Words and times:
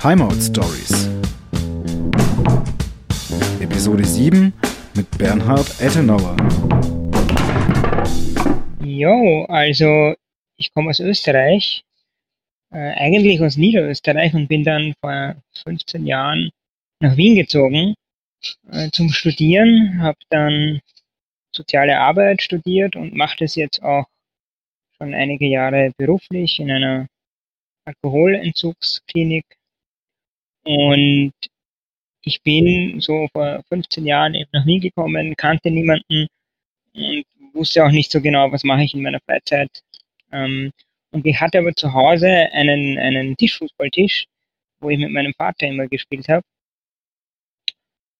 Timeout 0.00 0.40
Stories. 0.40 1.10
Episode 3.60 4.02
7 4.02 4.50
mit 4.96 5.18
Bernhard 5.18 5.78
Ettenauer. 5.78 6.38
Jo, 8.82 9.44
also 9.44 10.14
ich 10.56 10.72
komme 10.72 10.88
aus 10.88 11.00
Österreich, 11.00 11.84
äh, 12.72 12.78
eigentlich 12.78 13.42
aus 13.42 13.58
Niederösterreich 13.58 14.32
und 14.32 14.48
bin 14.48 14.64
dann 14.64 14.94
vor 15.02 15.36
15 15.64 16.06
Jahren 16.06 16.50
nach 17.00 17.18
Wien 17.18 17.34
gezogen 17.34 17.94
äh, 18.72 18.88
zum 18.92 19.10
Studieren, 19.10 20.00
habe 20.00 20.18
dann 20.30 20.80
soziale 21.54 21.98
Arbeit 21.98 22.40
studiert 22.40 22.96
und 22.96 23.14
mache 23.14 23.36
das 23.40 23.54
jetzt 23.54 23.82
auch 23.82 24.06
schon 24.96 25.12
einige 25.12 25.46
Jahre 25.46 25.92
beruflich 25.98 26.58
in 26.58 26.70
einer 26.70 27.06
Alkoholentzugsklinik. 27.84 29.44
Und 30.64 31.32
ich 32.22 32.42
bin 32.42 33.00
so 33.00 33.28
vor 33.32 33.62
15 33.68 34.06
Jahren 34.06 34.34
eben 34.34 34.50
nach 34.52 34.66
Wien 34.66 34.80
gekommen, 34.80 35.34
kannte 35.36 35.70
niemanden 35.70 36.26
und 36.94 37.24
wusste 37.52 37.84
auch 37.84 37.90
nicht 37.90 38.10
so 38.10 38.20
genau, 38.20 38.52
was 38.52 38.64
mache 38.64 38.84
ich 38.84 38.94
in 38.94 39.02
meiner 39.02 39.20
Freizeit. 39.20 39.70
Ähm, 40.32 40.72
und 41.12 41.26
ich 41.26 41.40
hatte 41.40 41.58
aber 41.58 41.74
zu 41.74 41.92
Hause 41.92 42.28
einen, 42.52 42.98
einen 42.98 43.36
Tischfußballtisch, 43.36 44.26
wo 44.80 44.90
ich 44.90 44.98
mit 44.98 45.10
meinem 45.10 45.34
Vater 45.34 45.66
immer 45.66 45.88
gespielt 45.88 46.28
habe. 46.28 46.42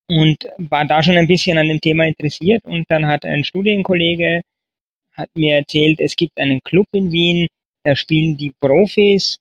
Und 0.08 0.48
war 0.58 0.84
da 0.86 1.02
schon 1.02 1.16
ein 1.16 1.28
bisschen 1.28 1.56
an 1.58 1.68
dem 1.68 1.80
Thema 1.80 2.04
interessiert. 2.04 2.64
Und 2.64 2.90
dann 2.90 3.06
hat 3.06 3.24
ein 3.24 3.44
Studienkollege 3.44 4.42
hat 5.12 5.30
mir 5.34 5.56
erzählt, 5.56 6.00
es 6.00 6.16
gibt 6.16 6.38
einen 6.38 6.60
Club 6.62 6.86
in 6.92 7.12
Wien, 7.12 7.46
da 7.84 7.94
spielen 7.94 8.36
die 8.36 8.52
Profis 8.60 9.38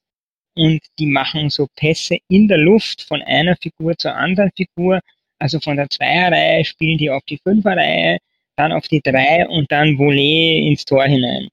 und 0.60 0.82
die 1.00 1.06
machen 1.06 1.50
so 1.50 1.68
Pässe 1.78 2.18
in 2.28 2.50
der 2.50 2.58
Luft 2.58 3.04
von 3.04 3.22
einer 3.22 3.56
Figur 3.56 3.98
zur 3.98 4.14
anderen 4.14 4.52
Figur. 4.58 5.00
Also 5.40 5.62
von 5.62 5.78
der 5.78 5.90
Zweierreihe 5.90 6.66
spielen 6.66 6.98
die 6.98 7.10
auf 7.10 7.24
die 7.24 7.38
Fünferreihe, 7.38 8.18
dann 8.58 8.74
auf 8.74 8.86
die 8.90 9.00
Drei 9.00 9.48
und 9.48 9.72
dann 9.72 9.98
Volley 9.98 10.68
ins 10.68 10.84
Tor 10.84 11.06
hinein. 11.06 11.48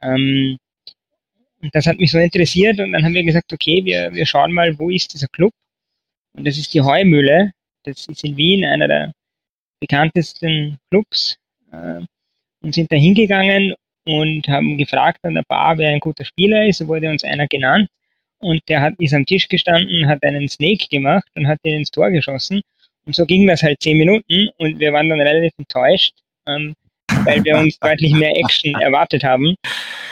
Ähm, 0.00 0.56
und 1.60 1.74
das 1.74 1.86
hat 1.86 1.98
mich 1.98 2.10
so 2.10 2.18
interessiert 2.18 2.80
und 2.80 2.92
dann 2.92 3.04
haben 3.04 3.12
wir 3.12 3.24
gesagt, 3.24 3.52
okay, 3.52 3.84
wir, 3.84 4.10
wir 4.14 4.24
schauen 4.24 4.52
mal, 4.52 4.78
wo 4.78 4.88
ist 4.88 5.12
dieser 5.12 5.28
Club? 5.28 5.52
Und 6.32 6.46
das 6.46 6.56
ist 6.56 6.72
die 6.72 6.80
Heumühle. 6.80 7.52
Das 7.84 8.06
ist 8.08 8.24
in 8.24 8.38
Wien 8.38 8.64
einer 8.64 8.88
der 8.88 9.12
bekanntesten 9.80 10.78
Clubs. 10.88 11.36
Äh, 11.72 12.00
und 12.62 12.74
sind 12.74 12.90
da 12.90 12.96
hingegangen 12.96 13.74
und 14.06 14.48
haben 14.48 14.78
gefragt 14.78 15.18
an 15.24 15.34
der 15.34 15.44
Bar, 15.46 15.76
wer 15.76 15.90
ein 15.90 16.00
guter 16.00 16.24
Spieler 16.24 16.66
ist. 16.66 16.80
Da 16.80 16.88
wurde 16.88 17.10
uns 17.10 17.22
einer 17.22 17.46
genannt 17.46 17.90
und 18.40 18.62
der 18.68 18.80
hat, 18.80 18.94
ist 18.98 19.14
am 19.14 19.26
Tisch 19.26 19.48
gestanden, 19.48 20.08
hat 20.08 20.22
einen 20.22 20.48
Snake 20.48 20.86
gemacht 20.90 21.28
und 21.34 21.46
hat 21.46 21.58
den 21.64 21.78
ins 21.78 21.90
Tor 21.90 22.10
geschossen. 22.10 22.62
Und 23.06 23.14
so 23.14 23.24
ging 23.26 23.46
das 23.46 23.62
halt 23.62 23.80
zehn 23.80 23.98
Minuten 23.98 24.48
und 24.58 24.78
wir 24.78 24.92
waren 24.92 25.08
dann 25.08 25.20
relativ 25.20 25.52
enttäuscht, 25.58 26.14
ähm, 26.46 26.74
weil 27.24 27.44
wir 27.44 27.56
uns 27.56 27.78
deutlich 27.78 28.12
mehr 28.12 28.36
Action 28.36 28.74
erwartet 28.80 29.24
haben 29.24 29.54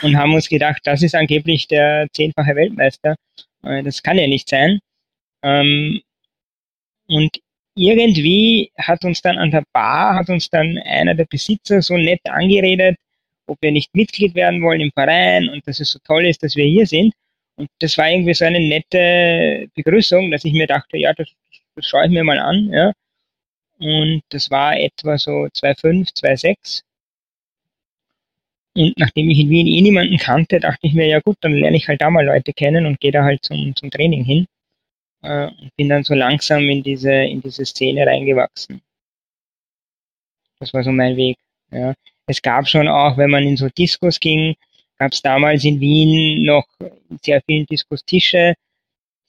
und 0.01 0.17
haben 0.17 0.33
uns 0.33 0.49
gedacht, 0.49 0.81
das 0.83 1.03
ist 1.03 1.15
angeblich 1.15 1.67
der 1.67 2.07
zehnfache 2.13 2.55
Weltmeister. 2.55 3.15
Äh, 3.63 3.83
das 3.83 4.01
kann 4.03 4.17
ja 4.17 4.27
nicht 4.27 4.49
sein. 4.49 4.79
Ähm, 5.43 6.01
und 7.07 7.39
irgendwie 7.75 8.71
hat 8.77 9.05
uns 9.05 9.21
dann 9.21 9.37
an 9.37 9.51
der 9.51 9.63
Bar, 9.73 10.15
hat 10.15 10.29
uns 10.29 10.49
dann 10.49 10.77
einer 10.79 11.15
der 11.15 11.25
Besitzer 11.25 11.81
so 11.81 11.97
nett 11.97 12.21
angeredet, 12.25 12.97
ob 13.47 13.57
wir 13.61 13.71
nicht 13.71 13.95
Mitglied 13.95 14.35
werden 14.35 14.61
wollen 14.61 14.81
im 14.81 14.91
Verein 14.91 15.49
und 15.49 15.65
dass 15.67 15.79
es 15.79 15.91
so 15.91 15.99
toll 16.03 16.25
ist, 16.25 16.43
dass 16.43 16.55
wir 16.55 16.65
hier 16.65 16.85
sind. 16.85 17.13
Und 17.59 17.69
das 17.79 17.97
war 17.97 18.09
irgendwie 18.09 18.33
so 18.33 18.45
eine 18.45 18.61
nette 18.61 19.67
Begrüßung, 19.75 20.31
dass 20.31 20.45
ich 20.45 20.53
mir 20.53 20.65
dachte, 20.65 20.97
ja, 20.97 21.13
das, 21.13 21.27
das 21.75 21.85
schaue 21.85 22.05
ich 22.05 22.11
mir 22.11 22.23
mal 22.23 22.39
an. 22.39 22.69
Ja. 22.71 22.93
Und 23.79 24.21
das 24.29 24.49
war 24.49 24.79
etwa 24.79 25.17
so 25.17 25.31
2,5, 25.31 26.13
2,6. 26.21 26.83
Und 28.75 28.97
nachdem 28.97 29.29
ich 29.29 29.39
in 29.39 29.49
Wien 29.49 29.67
eh 29.67 29.81
niemanden 29.81 30.17
kannte, 30.17 30.61
dachte 30.61 30.87
ich 30.87 30.93
mir, 30.93 31.07
ja 31.07 31.19
gut, 31.19 31.35
dann 31.41 31.53
lerne 31.53 31.75
ich 31.75 31.89
halt 31.89 31.99
da 31.99 32.09
mal 32.09 32.25
Leute 32.25 32.53
kennen 32.53 32.85
und 32.85 33.01
gehe 33.01 33.11
da 33.11 33.25
halt 33.25 33.43
zum, 33.43 33.75
zum 33.75 33.91
Training 33.91 34.23
hin 34.23 34.45
äh, 35.21 35.47
und 35.47 35.75
bin 35.75 35.89
dann 35.89 36.05
so 36.05 36.13
langsam 36.13 36.61
in 36.69 36.81
diese, 36.81 37.11
in 37.11 37.41
diese 37.41 37.65
Szene 37.65 38.05
reingewachsen. 38.07 38.81
Das 40.59 40.73
war 40.73 40.83
so 40.83 40.93
mein 40.93 41.17
Weg. 41.17 41.37
Ja. 41.71 41.93
Es 42.25 42.41
gab 42.41 42.69
schon 42.69 42.87
auch, 42.87 43.17
wenn 43.17 43.31
man 43.31 43.43
in 43.43 43.57
so 43.57 43.67
Diskos 43.67 44.21
ging, 44.21 44.55
gab 44.99 45.13
es 45.13 45.21
damals 45.21 45.63
in 45.63 45.79
Wien 45.79 46.43
noch 46.43 46.67
sehr 47.23 47.41
viele 47.41 47.65
Diskustische, 47.65 48.53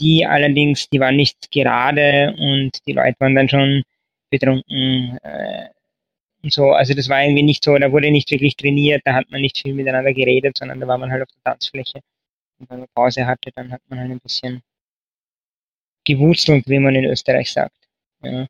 die 0.00 0.26
allerdings, 0.26 0.88
die 0.90 1.00
waren 1.00 1.16
nicht 1.16 1.50
gerade 1.50 2.34
und 2.36 2.72
die 2.86 2.92
Leute 2.92 3.16
waren 3.20 3.34
dann 3.34 3.48
schon 3.48 3.82
betrunken 4.30 5.18
äh, 5.22 5.68
und 6.42 6.52
so. 6.52 6.70
Also 6.70 6.94
das 6.94 7.08
war 7.08 7.22
irgendwie 7.22 7.42
nicht 7.42 7.64
so, 7.64 7.76
da 7.78 7.92
wurde 7.92 8.10
nicht 8.10 8.30
wirklich 8.30 8.56
trainiert, 8.56 9.02
da 9.04 9.14
hat 9.14 9.30
man 9.30 9.40
nicht 9.40 9.58
viel 9.58 9.74
miteinander 9.74 10.12
geredet, 10.12 10.58
sondern 10.58 10.80
da 10.80 10.86
war 10.86 10.98
man 10.98 11.10
halt 11.10 11.22
auf 11.22 11.28
der 11.28 11.52
Tanzfläche. 11.52 12.00
Und 12.58 12.70
wenn 12.70 12.80
man 12.80 12.88
Pause 12.94 13.26
hatte, 13.26 13.50
dann 13.54 13.70
hat 13.72 13.82
man 13.88 14.00
halt 14.00 14.10
ein 14.10 14.20
bisschen 14.20 14.62
gewurzelt, 16.04 16.68
wie 16.68 16.78
man 16.78 16.94
in 16.94 17.04
Österreich 17.04 17.52
sagt. 17.52 17.76
Ja. 18.22 18.46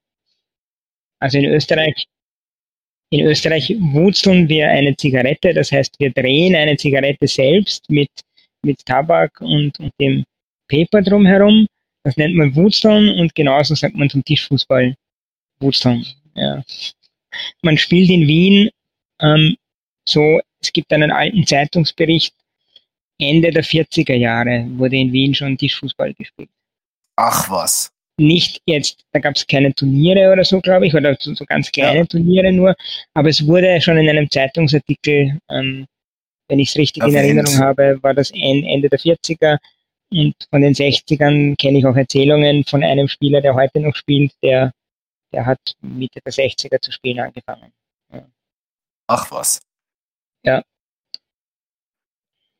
Also 1.19 1.39
in 1.39 1.45
Österreich, 1.45 2.07
in 3.11 3.27
Österreich 3.27 3.75
wurzeln 3.79 4.49
wir 4.49 4.69
eine 4.69 4.97
Zigarette, 4.97 5.53
das 5.53 5.73
heißt, 5.73 5.99
wir 5.99 6.11
drehen 6.13 6.55
eine 6.55 6.77
Zigarette 6.77 7.27
selbst 7.27 7.91
mit, 7.91 8.11
mit 8.63 8.85
Tabak 8.87 9.41
und, 9.41 9.79
und 9.81 9.93
dem 10.01 10.25
Paper 10.69 11.03
drumherum. 11.03 11.67
Das 12.05 12.17
nennt 12.17 12.37
man 12.37 12.55
Wurzeln 12.55 13.19
und 13.19 13.35
genauso 13.35 13.75
sagt 13.75 13.97
man 13.97 14.09
zum 14.09 14.25
Tischfußball 14.25 14.95
Wurzeln. 15.61 16.07
Ja. 16.35 16.63
Man 17.63 17.77
spielt 17.77 18.11
in 18.11 18.27
Wien 18.27 18.71
ähm, 19.21 19.57
so, 20.09 20.41
es 20.63 20.73
gibt 20.73 20.93
einen 20.93 21.11
alten 21.11 21.47
Zeitungsbericht, 21.47 22.35
Ende 23.19 23.51
der 23.51 23.65
40er 23.65 24.15
Jahre 24.15 24.67
wurde 24.77 24.97
in 24.97 25.13
Wien 25.13 25.35
schon 25.35 25.59
Tischfußball 25.59 26.15
gespielt. 26.15 26.49
Ach 27.17 27.51
was. 27.51 27.93
Nicht 28.21 28.61
jetzt, 28.67 29.05
da 29.13 29.19
gab 29.19 29.35
es 29.37 29.47
keine 29.47 29.75
Turniere 29.75 30.31
oder 30.31 30.45
so, 30.45 30.61
glaube 30.61 30.87
ich, 30.87 30.95
oder 30.95 31.17
so, 31.19 31.35
so 31.35 31.45
ganz 31.47 31.73
kleine 31.73 32.01
ja. 32.01 32.05
Turniere 32.05 32.53
nur, 32.53 32.75
aber 33.15 33.31
es 33.31 33.47
wurde 33.47 33.81
schon 33.81 33.97
in 33.97 34.09
einem 34.09 34.31
Zeitungsartikel, 34.31 35.39
ähm, 35.51 35.87
wenn 36.49 36.59
ich 36.59 36.69
es 36.69 36.77
richtig 36.77 37.03
Erwähnt. 37.03 37.17
in 37.17 37.39
Erinnerung 37.39 37.59
habe, 37.59 37.99
war 38.03 38.13
das 38.13 38.31
Ende 38.33 38.91
der 38.91 38.99
40er 38.99 39.59
und 40.13 40.35
von 40.51 40.61
den 40.61 40.75
60ern 40.75 41.57
kenne 41.57 41.79
ich 41.79 41.87
auch 41.87 41.97
Erzählungen 41.97 42.65
von 42.65 42.83
einem 42.83 43.09
Spieler, 43.09 43.41
der 43.41 43.55
heute 43.55 43.81
noch 43.81 43.95
spielt, 43.95 44.33
der, 44.43 44.73
der 45.33 45.47
hat 45.47 45.61
Mitte 45.81 46.21
der 46.25 46.33
60er 46.33 46.81
zu 46.81 46.93
spielen 46.93 47.21
angefangen. 47.21 47.73
Ja. 48.13 48.27
Ach 49.07 49.31
was. 49.31 49.61
Ja, 50.45 50.63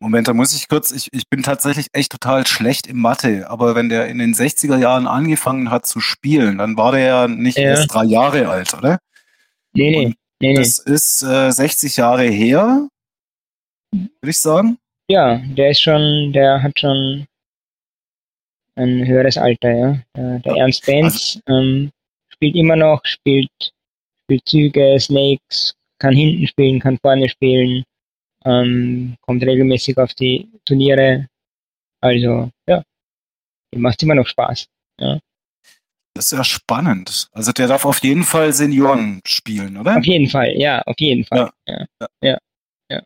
Moment, 0.03 0.29
da 0.29 0.33
muss 0.33 0.57
ich 0.57 0.67
kurz, 0.69 0.93
ich, 0.93 1.09
ich 1.13 1.29
bin 1.29 1.43
tatsächlich 1.43 1.89
echt 1.93 2.11
total 2.11 2.47
schlecht 2.47 2.87
im 2.87 2.99
Mathe, 3.01 3.51
aber 3.51 3.75
wenn 3.75 3.91
der 3.91 4.07
in 4.07 4.19
den 4.19 4.33
60er 4.33 4.79
Jahren 4.79 5.07
angefangen 5.07 5.71
hat 5.71 5.85
zu 5.85 6.01
spielen, 6.01 6.57
dann 6.57 6.79
war 6.79 6.93
der 6.93 7.01
ja 7.01 7.29
nicht 7.29 7.59
ja. 7.59 7.65
erst 7.65 7.93
drei 7.93 8.05
Jahre 8.05 8.49
alt, 8.49 8.73
oder? 8.73 8.99
Nee, 9.75 9.91
nee. 9.91 10.15
nee 10.41 10.55
das 10.55 10.79
ist 10.79 11.23
äh, 11.23 11.51
60 11.51 11.99
Jahre 11.99 12.25
her, 12.25 12.89
würde 13.93 14.31
ich 14.31 14.39
sagen. 14.39 14.79
Ja, 15.11 15.37
der 15.37 15.71
ist 15.71 15.83
schon, 15.83 16.33
der 16.33 16.63
hat 16.63 16.81
schon 16.81 17.27
ein 18.77 19.07
höheres 19.07 19.37
Alter, 19.37 19.71
ja. 19.71 19.99
Der, 20.17 20.39
der 20.39 20.57
ja. 20.57 20.63
Ernst 20.63 20.87
Benz 20.87 21.43
also, 21.45 21.61
ähm, 21.61 21.91
spielt 22.31 22.57
immer 22.57 22.77
noch, 22.77 23.03
spielt, 23.05 23.51
spielt 24.25 24.49
Züge, 24.49 24.99
Snakes, 24.99 25.75
kann 25.99 26.15
hinten 26.15 26.47
spielen, 26.47 26.81
kann 26.81 26.97
vorne 27.03 27.29
spielen 27.29 27.85
ähm, 28.45 29.17
kommt 29.21 29.43
regelmäßig 29.43 29.99
auf 29.99 30.15
die 30.15 30.49
Turniere. 30.65 31.27
Also, 32.01 32.51
ja, 32.67 32.83
macht 33.77 34.03
immer 34.03 34.15
noch 34.15 34.27
Spaß. 34.27 34.67
Ja. 35.01 35.19
Das 36.15 36.33
ist 36.33 36.39
ja 36.39 36.45
spannend. 36.45 37.29
Also 37.33 37.53
der 37.53 37.69
darf 37.69 37.85
auf 37.85 38.03
jeden 38.03 38.25
Fall 38.25 38.53
Senioren 38.53 39.21
spielen, 39.25 39.77
oder? 39.77 39.97
Auf 39.97 40.05
jeden 40.05 40.29
Fall, 40.29 40.53
ja, 40.57 40.83
auf 40.83 40.99
jeden 40.99 41.25
Fall. 41.25 41.51
Ja, 41.67 41.87
ja, 42.01 42.07
ja. 42.23 42.39
ja. 42.91 43.03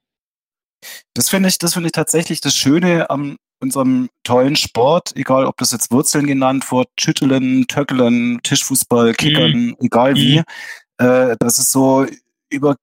Das 1.14 1.28
finde 1.28 1.48
ich, 1.48 1.58
das 1.58 1.74
finde 1.74 1.88
ich 1.88 1.92
tatsächlich 1.92 2.40
das 2.40 2.56
Schöne 2.56 3.10
an 3.10 3.36
unserem 3.60 4.08
tollen 4.24 4.56
Sport, 4.56 5.16
egal 5.16 5.46
ob 5.46 5.56
das 5.58 5.70
jetzt 5.72 5.90
Wurzeln 5.90 6.26
genannt 6.26 6.70
wird, 6.72 6.88
Schütteln, 6.98 7.66
Töckeln, 7.66 8.40
Tischfußball, 8.42 9.14
Kickern, 9.14 9.52
mhm. 9.52 9.76
egal 9.80 10.14
wie, 10.14 10.38
mhm. 10.38 11.06
äh, 11.06 11.36
dass 11.38 11.58
es 11.58 11.70
so 11.70 12.06
über 12.50 12.76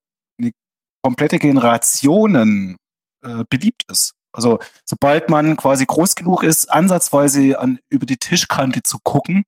komplette 1.01 1.39
Generationen 1.39 2.77
äh, 3.23 3.43
beliebt 3.49 3.83
ist. 3.89 4.13
Also 4.33 4.59
sobald 4.85 5.29
man 5.29 5.57
quasi 5.57 5.85
groß 5.85 6.15
genug 6.15 6.43
ist, 6.43 6.71
ansatzweise 6.71 7.59
an, 7.59 7.79
über 7.89 8.05
die 8.05 8.17
Tischkante 8.17 8.81
zu 8.83 8.97
gucken, 9.03 9.43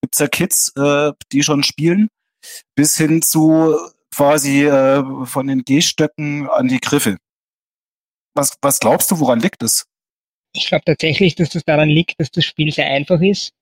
gibt's 0.00 0.18
ja 0.18 0.26
Kids, 0.26 0.72
äh, 0.76 1.12
die 1.32 1.42
schon 1.42 1.62
spielen, 1.62 2.08
bis 2.74 2.96
hin 2.96 3.22
zu 3.22 3.76
quasi 4.14 4.64
äh, 4.64 5.26
von 5.26 5.46
den 5.46 5.64
Gehstöcken 5.64 6.48
an 6.48 6.68
die 6.68 6.80
Griffe. 6.80 7.18
Was, 8.34 8.56
was 8.62 8.80
glaubst 8.80 9.10
du, 9.10 9.20
woran 9.20 9.40
liegt 9.40 9.62
es? 9.62 9.86
ich 10.54 10.66
glaube 10.66 10.84
tatsächlich, 10.84 11.34
dass 11.34 11.50
das 11.50 11.64
daran 11.64 11.88
liegt, 11.88 12.18
dass 12.20 12.30
das 12.30 12.44
Spiel 12.44 12.72
sehr 12.72 12.86
einfach 12.86 13.20
ist, 13.20 13.52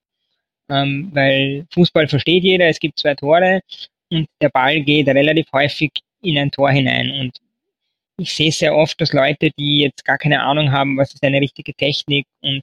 ähm, 0.69 1.11
weil 1.13 1.67
Fußball 1.73 2.07
versteht 2.09 2.45
jeder, 2.45 2.67
es 2.67 2.79
gibt 2.79 2.99
zwei 2.99 3.15
Tore 3.15 3.63
und 4.11 4.27
der 4.41 4.51
Ball 4.51 4.81
geht 4.83 5.09
relativ 5.09 5.47
häufig 5.53 5.91
in 6.23 6.39
ein 6.39 6.51
Tor 6.51 6.71
hinein. 6.71 7.11
Und 7.11 7.39
ich 8.19 8.33
sehe 8.35 8.53
sehr 8.53 8.75
oft, 8.75 9.01
dass 9.01 9.13
Leute, 9.13 9.51
die 9.59 9.81
jetzt 9.81 10.05
gar 10.05 10.19
keine 10.19 10.43
Ahnung 10.43 10.71
haben, 10.73 10.97
was 10.97 11.13
ist 11.15 11.25
eine 11.25 11.41
richtige 11.41 11.75
Technik 11.75 12.27
und, 12.41 12.63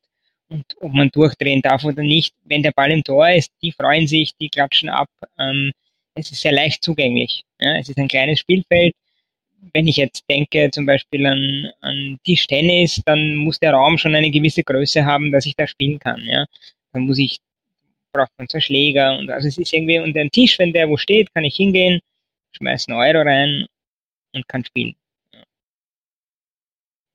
und 0.50 0.66
ob 0.80 0.94
man 0.94 1.10
durchdrehen 1.10 1.62
darf 1.62 1.84
oder 1.84 2.04
nicht, 2.04 2.34
wenn 2.46 2.64
der 2.64 2.72
Ball 2.72 2.92
im 2.92 3.04
Tor 3.04 3.30
ist, 3.30 3.52
die 3.62 3.72
freuen 3.72 4.08
sich, 4.08 4.36
die 4.40 4.50
klatschen 4.50 4.90
ab. 4.90 5.10
Ähm, 5.38 5.72
es 6.16 6.32
ist 6.32 6.42
sehr 6.42 6.52
leicht 6.52 6.84
zugänglich. 6.84 7.44
Ja? 7.60 7.78
Es 7.78 7.90
ist 7.90 7.98
ein 7.98 8.08
kleines 8.08 8.40
Spielfeld. 8.40 8.94
Wenn 9.74 9.88
ich 9.88 9.98
jetzt 9.98 10.24
denke 10.30 10.72
zum 10.72 10.86
Beispiel 10.86 11.26
an, 11.26 11.70
an 11.82 12.18
Tischtennis, 12.24 13.02
dann 13.06 13.36
muss 13.36 13.60
der 13.60 13.74
Raum 13.74 13.98
schon 13.98 14.16
eine 14.16 14.32
gewisse 14.32 14.64
Größe 14.64 15.06
haben, 15.06 15.32
dass 15.32 15.46
ich 15.46 15.56
da 15.56 15.68
spielen 15.68 16.00
kann. 16.00 16.24
Ja? 16.26 16.46
Dann 16.94 17.04
muss 17.04 17.18
ich 17.18 17.40
braucht 18.12 18.32
man 18.38 18.48
zwei 18.50 18.60
Schläger 18.60 19.18
und 19.20 19.30
also 19.30 19.48
es 19.48 19.58
ist 19.58 19.72
irgendwie, 19.72 20.00
und 20.00 20.18
ein 20.18 20.32
Tisch, 20.32 20.58
wenn 20.58 20.74
der 20.74 20.90
wo 20.90 20.98
steht, 20.98 21.32
kann 21.34 21.44
ich 21.44 21.56
hingehen, 21.56 22.00
schmeißen 22.56 22.94
Euro 22.94 23.22
rein 23.22 23.66
und 24.34 24.48
kann 24.48 24.63
spielen. 24.63 24.96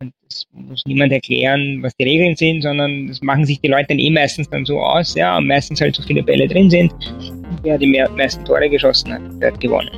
Und 0.00 0.12
es 0.28 0.46
muss 0.52 0.82
niemand 0.86 1.12
erklären, 1.12 1.82
was 1.82 1.94
die 1.96 2.04
Regeln 2.04 2.36
sind, 2.36 2.62
sondern 2.62 3.06
das 3.06 3.22
machen 3.22 3.44
sich 3.44 3.60
die 3.60 3.68
Leute 3.68 3.88
dann 3.88 3.98
eh 3.98 4.10
meistens 4.10 4.48
dann 4.50 4.64
so 4.64 4.80
aus, 4.80 5.14
ja, 5.14 5.36
und 5.38 5.46
meistens 5.46 5.80
halt 5.80 5.94
so 5.94 6.02
viele 6.02 6.22
Bälle 6.22 6.48
drin 6.48 6.68
sind. 6.68 6.92
Wer 7.62 7.78
die 7.78 7.86
mehr, 7.86 8.10
meisten 8.10 8.44
Tore 8.44 8.68
geschossen 8.68 9.12
hat, 9.12 9.22
der 9.40 9.52
hat 9.52 9.60
gewonnen. 9.60 9.90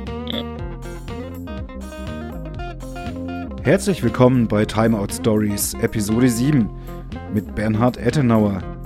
Herzlich 3.63 4.01
willkommen 4.01 4.47
bei 4.47 4.63
Timeout 4.63 5.11
Stories, 5.11 5.73
Episode 5.81 6.29
7 6.29 6.69
mit 7.33 7.53
Bernhard 7.53 7.97
Ettenauer. 7.97 8.76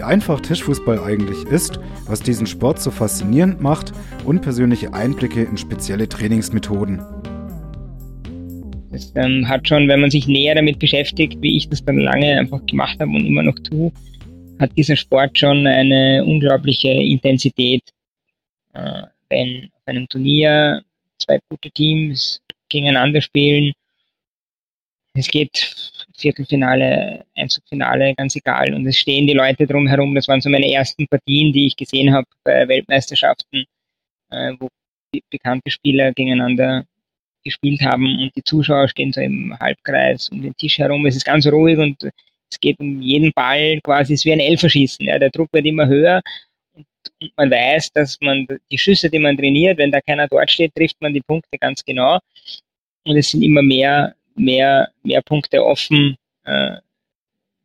Wie 0.00 0.04
einfach 0.04 0.40
Tischfußball 0.40 0.98
eigentlich 1.04 1.42
ist, 1.44 1.78
was 2.06 2.22
diesen 2.22 2.46
Sport 2.46 2.80
so 2.80 2.90
faszinierend 2.90 3.60
macht 3.60 3.92
und 4.24 4.40
persönliche 4.40 4.94
Einblicke 4.94 5.42
in 5.42 5.58
spezielle 5.58 6.08
Trainingsmethoden. 6.08 7.02
Das 8.90 9.12
ähm, 9.14 9.46
hat 9.46 9.68
schon, 9.68 9.88
wenn 9.88 10.00
man 10.00 10.10
sich 10.10 10.26
näher 10.26 10.54
damit 10.54 10.78
beschäftigt, 10.78 11.42
wie 11.42 11.58
ich 11.58 11.68
das 11.68 11.84
dann 11.84 11.98
lange 11.98 12.38
einfach 12.38 12.64
gemacht 12.64 12.98
habe 12.98 13.10
und 13.10 13.26
immer 13.26 13.42
noch 13.42 13.58
tue, 13.58 13.92
hat 14.58 14.70
dieser 14.74 14.96
Sport 14.96 15.38
schon 15.38 15.66
eine 15.66 16.24
unglaubliche 16.24 16.88
Intensität. 16.88 17.82
Äh, 18.72 19.02
wenn 19.28 19.64
auf 19.66 19.82
einem 19.84 20.08
Turnier 20.08 20.82
zwei 21.18 21.40
gute 21.50 21.70
Teams 21.70 22.40
gegeneinander 22.70 23.20
spielen, 23.20 23.74
es 25.12 25.28
geht 25.28 25.99
Viertelfinale, 26.20 27.24
Einzugfinale, 27.34 28.14
ganz 28.14 28.36
egal. 28.36 28.74
Und 28.74 28.86
es 28.86 28.98
stehen 28.98 29.26
die 29.26 29.32
Leute 29.34 29.66
drumherum. 29.66 30.14
Das 30.14 30.28
waren 30.28 30.40
so 30.40 30.50
meine 30.50 30.70
ersten 30.70 31.06
Partien, 31.08 31.52
die 31.52 31.66
ich 31.66 31.76
gesehen 31.76 32.12
habe 32.12 32.26
bei 32.44 32.68
Weltmeisterschaften, 32.68 33.64
äh, 34.30 34.52
wo 34.58 34.68
bekannte 35.30 35.70
Spieler 35.70 36.12
gegeneinander 36.12 36.84
gespielt 37.44 37.80
haben 37.80 38.04
und 38.04 38.36
die 38.36 38.44
Zuschauer 38.44 38.88
stehen 38.88 39.12
so 39.12 39.20
im 39.20 39.58
Halbkreis 39.58 40.28
um 40.28 40.42
den 40.42 40.54
Tisch 40.56 40.78
herum. 40.78 41.06
Es 41.06 41.16
ist 41.16 41.24
ganz 41.24 41.46
ruhig 41.46 41.78
und 41.78 42.10
es 42.50 42.60
geht 42.60 42.78
um 42.80 43.00
jeden 43.00 43.32
Ball 43.32 43.80
quasi, 43.82 44.14
es 44.14 44.20
ist 44.20 44.24
wie 44.26 44.32
ein 44.32 44.40
Elferschießen. 44.40 45.06
Ja. 45.06 45.18
Der 45.18 45.30
Druck 45.30 45.48
wird 45.52 45.66
immer 45.66 45.86
höher 45.86 46.20
und, 46.74 46.86
und 47.20 47.32
man 47.36 47.50
weiß, 47.50 47.92
dass 47.92 48.18
man 48.20 48.46
die 48.70 48.78
Schüsse, 48.78 49.08
die 49.08 49.18
man 49.18 49.36
trainiert, 49.36 49.78
wenn 49.78 49.90
da 49.90 50.00
keiner 50.00 50.28
dort 50.28 50.50
steht, 50.50 50.74
trifft 50.74 51.00
man 51.00 51.14
die 51.14 51.22
Punkte 51.22 51.58
ganz 51.58 51.84
genau. 51.84 52.18
Und 53.04 53.16
es 53.16 53.30
sind 53.30 53.42
immer 53.42 53.62
mehr, 53.62 54.14
mehr, 54.40 54.90
mehr 55.02 55.22
Punkte 55.22 55.64
offen, 55.64 56.16
äh, 56.44 56.76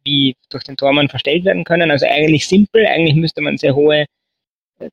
wie 0.04 0.36
durch 0.50 0.64
den 0.64 0.78
Tormann 0.78 1.10
verstellt 1.10 1.46
werden 1.46 1.64
können. 1.64 1.92
Also 1.92 2.06
eigentlich 2.06 2.48
simpel, 2.48 2.86
eigentlich 2.86 3.16
müsste 3.16 3.42
man 3.42 3.58
sehr 3.58 3.76
hohe 3.76 4.06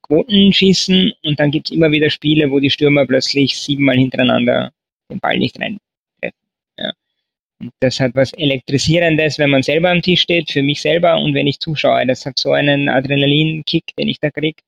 Quoten 0.03 0.53
schießen 0.53 1.13
und 1.25 1.41
dann 1.41 1.51
gibt 1.51 1.69
es 1.69 1.77
immer 1.77 1.91
wieder 1.91 2.09
Spiele, 2.09 2.51
wo 2.51 2.61
die 2.61 2.71
Stürmer 2.71 3.07
plötzlich 3.07 3.59
siebenmal 3.59 3.97
hintereinander 3.97 4.73
den 5.11 5.21
Ball 5.21 5.39
nicht 5.39 5.61
rein 5.61 5.79
Ja. 6.79 6.93
Und 7.61 7.73
das 7.81 8.01
hat 8.01 8.15
was 8.15 8.33
Elektrisierendes, 8.33 9.39
wenn 9.39 9.51
man 9.51 9.63
selber 9.63 9.91
am 9.91 10.03
Tisch 10.03 10.23
steht, 10.23 10.51
für 10.51 10.63
mich 10.63 10.81
selber 10.81 11.19
und 11.19 11.35
wenn 11.35 11.47
ich 11.47 11.59
zuschaue. 11.59 12.07
Das 12.07 12.25
hat 12.27 12.39
so 12.39 12.53
einen 12.53 12.89
Adrenalinkick, 12.89 13.95
den 13.97 14.09
ich 14.09 14.21
da 14.21 14.31
kriege. 14.31 14.63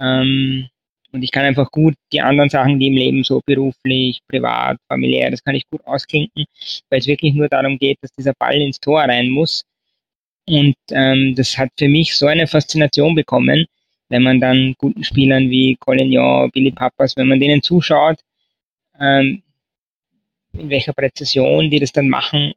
Ähm, 0.00 0.68
und 1.12 1.22
ich 1.22 1.30
kann 1.30 1.44
einfach 1.44 1.70
gut 1.70 1.94
die 2.12 2.20
anderen 2.20 2.50
Sachen, 2.50 2.78
die 2.78 2.88
im 2.88 2.94
Leben 2.94 3.24
so 3.24 3.40
beruflich, 3.44 4.20
privat, 4.28 4.78
familiär, 4.88 5.30
das 5.30 5.42
kann 5.42 5.54
ich 5.54 5.68
gut 5.70 5.84
ausklinken, 5.86 6.44
weil 6.88 7.00
es 7.00 7.06
wirklich 7.06 7.34
nur 7.34 7.48
darum 7.48 7.78
geht, 7.78 7.98
dass 8.02 8.12
dieser 8.12 8.34
Ball 8.38 8.60
ins 8.60 8.80
Tor 8.80 9.00
rein 9.00 9.28
muss. 9.28 9.64
Und 10.48 10.74
ähm, 10.90 11.34
das 11.36 11.58
hat 11.58 11.70
für 11.78 11.88
mich 11.88 12.16
so 12.16 12.26
eine 12.26 12.46
Faszination 12.46 13.14
bekommen, 13.14 13.66
wenn 14.08 14.22
man 14.22 14.40
dann 14.40 14.74
guten 14.78 15.04
Spielern 15.04 15.50
wie 15.50 15.76
Collignon, 15.76 16.50
Billy 16.50 16.72
Pappas, 16.72 17.16
wenn 17.16 17.28
man 17.28 17.40
denen 17.40 17.62
zuschaut, 17.62 18.18
ähm, 18.98 19.42
in 20.52 20.70
welcher 20.70 20.92
Präzision 20.92 21.70
die 21.70 21.78
das 21.78 21.92
dann 21.92 22.08
machen, 22.08 22.52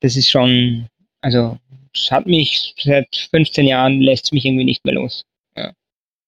das 0.00 0.16
ist 0.16 0.30
schon, 0.30 0.88
also 1.20 1.58
es 1.94 2.10
hat 2.10 2.26
mich 2.26 2.74
seit 2.78 3.14
15 3.30 3.66
Jahren 3.66 4.00
lässt 4.00 4.26
es 4.26 4.32
mich 4.32 4.44
irgendwie 4.44 4.64
nicht 4.64 4.84
mehr 4.84 4.94
los. 4.94 5.24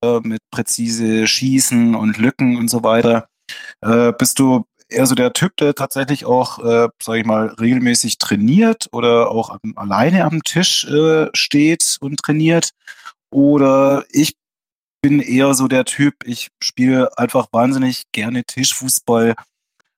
Mit 0.02 0.40
präzise 0.50 1.26
Schießen 1.26 1.94
und 1.94 2.16
Lücken 2.16 2.56
und 2.56 2.68
so 2.68 2.82
weiter. 2.82 3.28
Äh, 3.82 4.12
bist 4.18 4.38
du 4.38 4.64
eher 4.88 5.06
so 5.06 5.14
der 5.14 5.32
Typ, 5.32 5.56
der 5.56 5.74
tatsächlich 5.74 6.24
auch, 6.24 6.58
äh, 6.58 6.88
sage 7.02 7.20
ich 7.20 7.26
mal, 7.26 7.48
regelmäßig 7.60 8.18
trainiert 8.18 8.88
oder 8.92 9.30
auch 9.30 9.50
am, 9.50 9.74
alleine 9.76 10.24
am 10.24 10.42
Tisch 10.42 10.84
äh, 10.86 11.28
steht 11.32 11.98
und 12.00 12.18
trainiert. 12.18 12.70
Oder 13.30 14.04
ich 14.10 14.36
bin 15.02 15.20
eher 15.20 15.54
so 15.54 15.68
der 15.68 15.84
Typ, 15.84 16.14
ich 16.24 16.48
spiele 16.62 17.16
einfach 17.18 17.48
wahnsinnig 17.52 18.04
gerne 18.12 18.44
Tischfußball, 18.44 19.34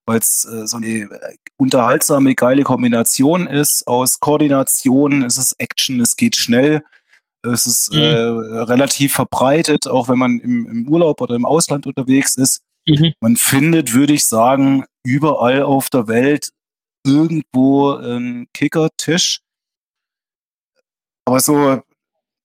weil 0.06 0.18
es 0.18 0.44
äh, 0.44 0.66
so 0.66 0.76
eine 0.76 0.86
äh, 0.86 1.36
unterhaltsame, 1.56 2.34
geile 2.34 2.62
Kombination 2.62 3.46
ist 3.46 3.86
aus 3.86 4.20
Koordination, 4.20 5.22
es 5.24 5.38
ist 5.38 5.54
Action, 5.58 6.00
es 6.00 6.16
geht 6.16 6.36
schnell. 6.36 6.82
Es 7.42 7.66
ist 7.66 7.92
mhm. 7.92 8.00
äh, 8.00 8.16
relativ 8.62 9.14
verbreitet, 9.14 9.88
auch 9.88 10.08
wenn 10.08 10.18
man 10.18 10.38
im, 10.38 10.66
im 10.66 10.88
Urlaub 10.88 11.20
oder 11.20 11.34
im 11.34 11.44
Ausland 11.44 11.86
unterwegs 11.86 12.36
ist. 12.36 12.62
Mhm. 12.86 13.12
Man 13.20 13.36
findet, 13.36 13.94
würde 13.94 14.12
ich 14.12 14.26
sagen, 14.26 14.84
überall 15.04 15.62
auf 15.62 15.90
der 15.90 16.08
Welt 16.08 16.50
irgendwo 17.04 17.94
einen 17.94 18.46
Kickertisch. 18.52 19.40
Aber 21.24 21.40
so, 21.40 21.82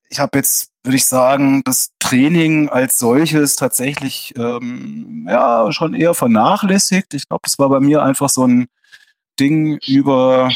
ich 0.10 0.20
habe 0.20 0.38
jetzt, 0.38 0.72
würde 0.84 0.98
ich 0.98 1.06
sagen, 1.06 1.64
das 1.64 1.92
Training 2.00 2.70
als 2.70 2.98
solches 2.98 3.56
tatsächlich 3.56 4.34
ähm, 4.38 5.28
ja 5.30 5.72
schon 5.72 5.94
eher 5.94 6.14
vernachlässigt. 6.14 7.14
Ich 7.14 7.28
glaube, 7.28 7.42
das 7.44 7.60
war 7.60 7.70
bei 7.70 7.80
mir 7.80 8.04
einfach 8.04 8.30
so 8.30 8.46
ein 8.46 8.68
Ding 9.40 9.78
über, 9.86 10.50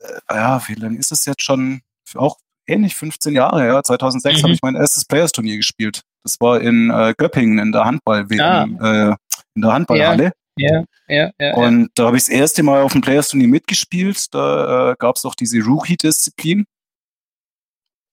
äh, 0.00 0.20
ja, 0.30 0.66
wie 0.68 0.74
lange 0.74 0.98
ist 0.98 1.10
das 1.10 1.26
jetzt 1.26 1.42
schon? 1.42 1.82
Auch 2.14 2.38
ähnlich 2.70 2.94
15 2.94 3.34
Jahre 3.34 3.62
her. 3.62 3.82
2006 3.82 4.38
mhm. 4.38 4.42
habe 4.42 4.52
ich 4.52 4.62
mein 4.62 4.76
erstes 4.76 5.04
Players-Turnier 5.04 5.56
gespielt. 5.56 6.02
Das 6.24 6.36
war 6.40 6.60
in 6.60 6.90
äh, 6.90 7.14
Göppingen 7.16 7.58
in 7.58 7.72
der 7.72 7.84
Handball 7.84 8.26
ah. 8.38 8.64
äh, 8.64 9.16
in 9.54 9.62
der 9.62 9.72
Handballhalle. 9.72 10.32
Ja, 10.56 10.84
ja, 11.08 11.30
ja. 11.38 11.54
Und 11.54 11.90
da 11.94 12.06
habe 12.06 12.16
ich 12.16 12.24
das 12.24 12.28
erste 12.28 12.62
Mal 12.62 12.82
auf 12.82 12.92
dem 12.92 13.00
Players-Turnier 13.00 13.48
mitgespielt. 13.48 14.26
Da 14.32 14.92
äh, 14.92 14.96
gab 14.98 15.16
es 15.16 15.24
auch 15.24 15.34
diese 15.34 15.60
Rookie-Disziplin. 15.60 16.66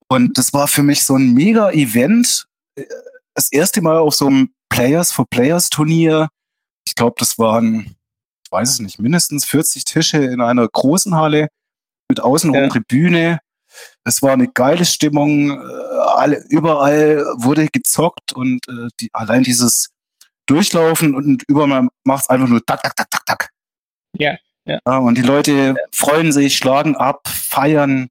Und 0.09 0.37
das 0.37 0.53
war 0.53 0.67
für 0.67 0.83
mich 0.83 1.03
so 1.03 1.15
ein 1.15 1.33
mega 1.33 1.71
Event. 1.71 2.45
Äh, 2.75 2.85
das 3.33 3.51
erste 3.51 3.81
Mal 3.81 3.97
auf 3.97 4.15
so 4.15 4.27
einem 4.27 4.53
Players 4.69 5.11
for 5.11 5.25
Players 5.29 5.69
Turnier. 5.69 6.29
Ich 6.87 6.95
glaube, 6.95 7.15
das 7.19 7.37
waren, 7.37 7.95
ich 8.43 8.51
weiß 8.51 8.71
es 8.71 8.79
nicht, 8.79 8.99
mindestens 8.99 9.45
40 9.45 9.85
Tische 9.85 10.17
in 10.17 10.41
einer 10.41 10.67
großen 10.67 11.15
Halle 11.15 11.49
mit 12.09 12.19
außenrum 12.19 12.63
ja. 12.63 12.69
Tribüne. 12.69 13.39
Es 14.07 14.21
war 14.21 14.31
eine 14.31 14.47
geile 14.47 14.85
Stimmung. 14.85 15.51
Äh, 15.51 15.63
alle, 16.15 16.43
überall 16.49 17.25
wurde 17.37 17.67
gezockt 17.67 18.33
und 18.33 18.67
äh, 18.69 18.87
die, 18.99 19.09
allein 19.13 19.43
dieses 19.43 19.89
Durchlaufen 20.45 21.13
und 21.13 21.43
überall 21.49 21.89
macht 22.05 22.23
es 22.23 22.29
einfach 22.29 22.47
nur 22.47 22.65
tak, 22.65 22.81
tak, 22.81 22.95
tak, 22.95 23.09
tak, 23.09 23.25
tak. 23.25 23.49
Ja, 24.17 24.37
ja. 24.65 24.79
ja 24.85 24.97
und 24.97 25.17
die 25.17 25.23
Leute 25.23 25.75
freuen 25.91 26.31
sich, 26.31 26.55
schlagen 26.55 26.95
ab, 26.95 27.27
feiern 27.27 28.07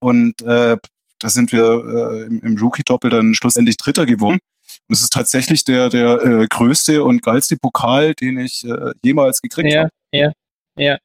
und 0.00 0.42
äh, 0.42 0.76
da 1.20 1.28
sind 1.28 1.52
wir 1.52 1.62
äh, 1.62 2.22
im, 2.24 2.40
im 2.40 2.58
Rookie-Doppel 2.58 3.10
dann 3.10 3.34
schlussendlich 3.34 3.76
Dritter 3.76 4.06
geworden. 4.06 4.40
Und 4.88 4.94
es 4.94 5.02
ist 5.02 5.12
tatsächlich 5.12 5.64
der, 5.64 5.90
der 5.90 6.22
äh, 6.22 6.46
größte 6.48 7.04
und 7.04 7.22
geilste 7.22 7.56
Pokal, 7.56 8.14
den 8.14 8.38
ich 8.38 8.64
äh, 8.64 8.92
jemals 9.04 9.40
gekriegt 9.40 9.72
ja, 9.72 9.82
habe. 9.82 9.90
Ja, 10.12 10.32
ja, 10.76 10.98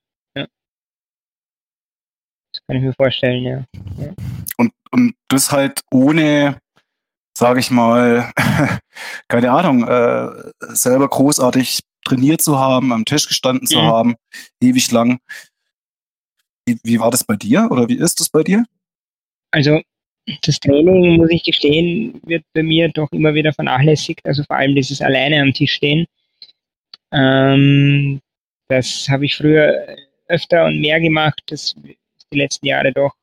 kann 2.67 2.77
ich 2.77 2.83
mir 2.83 2.93
vorstellen, 2.93 3.43
ja. 3.43 3.65
ja. 3.97 4.13
Und, 4.57 4.73
und 4.91 5.15
das 5.27 5.51
halt 5.51 5.81
ohne, 5.91 6.59
sage 7.37 7.59
ich 7.59 7.71
mal, 7.71 8.31
keine 9.27 9.51
Ahnung, 9.51 9.87
äh, 9.87 10.29
selber 10.73 11.07
großartig 11.07 11.81
trainiert 12.03 12.41
zu 12.41 12.59
haben, 12.59 12.91
am 12.93 13.05
Tisch 13.05 13.27
gestanden 13.27 13.67
zu 13.67 13.79
mhm. 13.79 13.85
haben, 13.85 14.15
ewig 14.61 14.91
lang. 14.91 15.19
Wie, 16.65 16.79
wie 16.83 16.99
war 16.99 17.11
das 17.11 17.23
bei 17.23 17.35
dir 17.35 17.67
oder 17.71 17.87
wie 17.89 17.97
ist 17.97 18.19
das 18.19 18.29
bei 18.29 18.43
dir? 18.43 18.63
Also 19.51 19.81
das 20.41 20.59
Training, 20.59 21.17
muss 21.17 21.29
ich 21.29 21.43
gestehen, 21.43 22.19
wird 22.25 22.43
bei 22.53 22.63
mir 22.63 22.89
doch 22.89 23.11
immer 23.11 23.33
wieder 23.33 23.53
vernachlässigt. 23.53 24.25
Also 24.25 24.43
vor 24.43 24.55
allem 24.55 24.75
dieses 24.75 25.01
alleine 25.01 25.41
am 25.41 25.53
Tisch 25.53 25.73
stehen. 25.73 26.05
Ähm, 27.11 28.19
das 28.67 29.07
habe 29.09 29.25
ich 29.25 29.35
früher 29.35 29.85
öfter 30.27 30.65
und 30.65 30.81
mehr 30.81 30.99
gemacht. 30.99 31.41
Das 31.47 31.75
die 32.35 32.39
letzten 32.41 32.67
Jahre 32.67 32.91
doch 32.91 33.13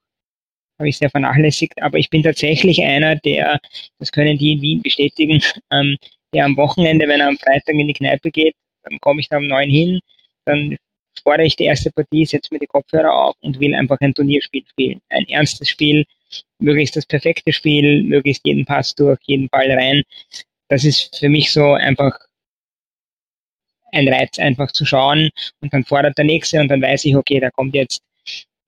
habe 0.78 0.88
ich 0.88 0.98
sehr 0.98 1.10
vernachlässigt. 1.10 1.80
Aber 1.80 1.98
ich 1.98 2.10
bin 2.10 2.22
tatsächlich 2.22 2.82
einer, 2.82 3.16
der, 3.16 3.60
das 3.98 4.10
können 4.10 4.38
die 4.38 4.52
in 4.52 4.62
Wien 4.62 4.82
bestätigen, 4.82 5.42
ähm, 5.70 5.96
der 6.34 6.44
am 6.44 6.56
Wochenende, 6.56 7.06
wenn 7.06 7.20
er 7.20 7.28
am 7.28 7.38
Freitag 7.38 7.74
in 7.74 7.86
die 7.86 7.92
Kneipe 7.92 8.30
geht, 8.30 8.54
dann 8.82 8.98
komme 9.00 9.20
ich 9.20 9.28
da 9.28 9.36
um 9.36 9.46
neun 9.46 9.70
hin, 9.70 10.00
dann 10.44 10.76
fordere 11.22 11.46
ich 11.46 11.56
die 11.56 11.64
erste 11.64 11.90
Partie, 11.92 12.24
setze 12.26 12.52
mir 12.52 12.58
die 12.58 12.66
Kopfhörer 12.66 13.12
auf 13.12 13.36
und 13.40 13.60
will 13.60 13.74
einfach 13.74 13.98
ein 14.00 14.14
Turnierspiel 14.14 14.64
spielen. 14.68 15.00
Ein 15.10 15.28
ernstes 15.28 15.68
Spiel, 15.68 16.04
möglichst 16.58 16.96
das 16.96 17.06
perfekte 17.06 17.52
Spiel, 17.52 18.02
möglichst 18.02 18.46
jeden 18.46 18.64
Pass 18.64 18.94
durch, 18.94 19.18
jeden 19.26 19.48
Ball 19.48 19.70
rein. 19.70 20.02
Das 20.68 20.84
ist 20.84 21.16
für 21.18 21.28
mich 21.28 21.52
so 21.52 21.74
einfach 21.74 22.18
ein 23.92 24.08
Reiz, 24.08 24.38
einfach 24.38 24.72
zu 24.72 24.86
schauen 24.86 25.30
und 25.60 25.72
dann 25.72 25.84
fordert 25.84 26.16
der 26.16 26.24
Nächste 26.24 26.60
und 26.60 26.68
dann 26.68 26.80
weiß 26.80 27.04
ich, 27.04 27.14
okay, 27.14 27.40
da 27.40 27.50
kommt 27.50 27.74
jetzt 27.74 28.02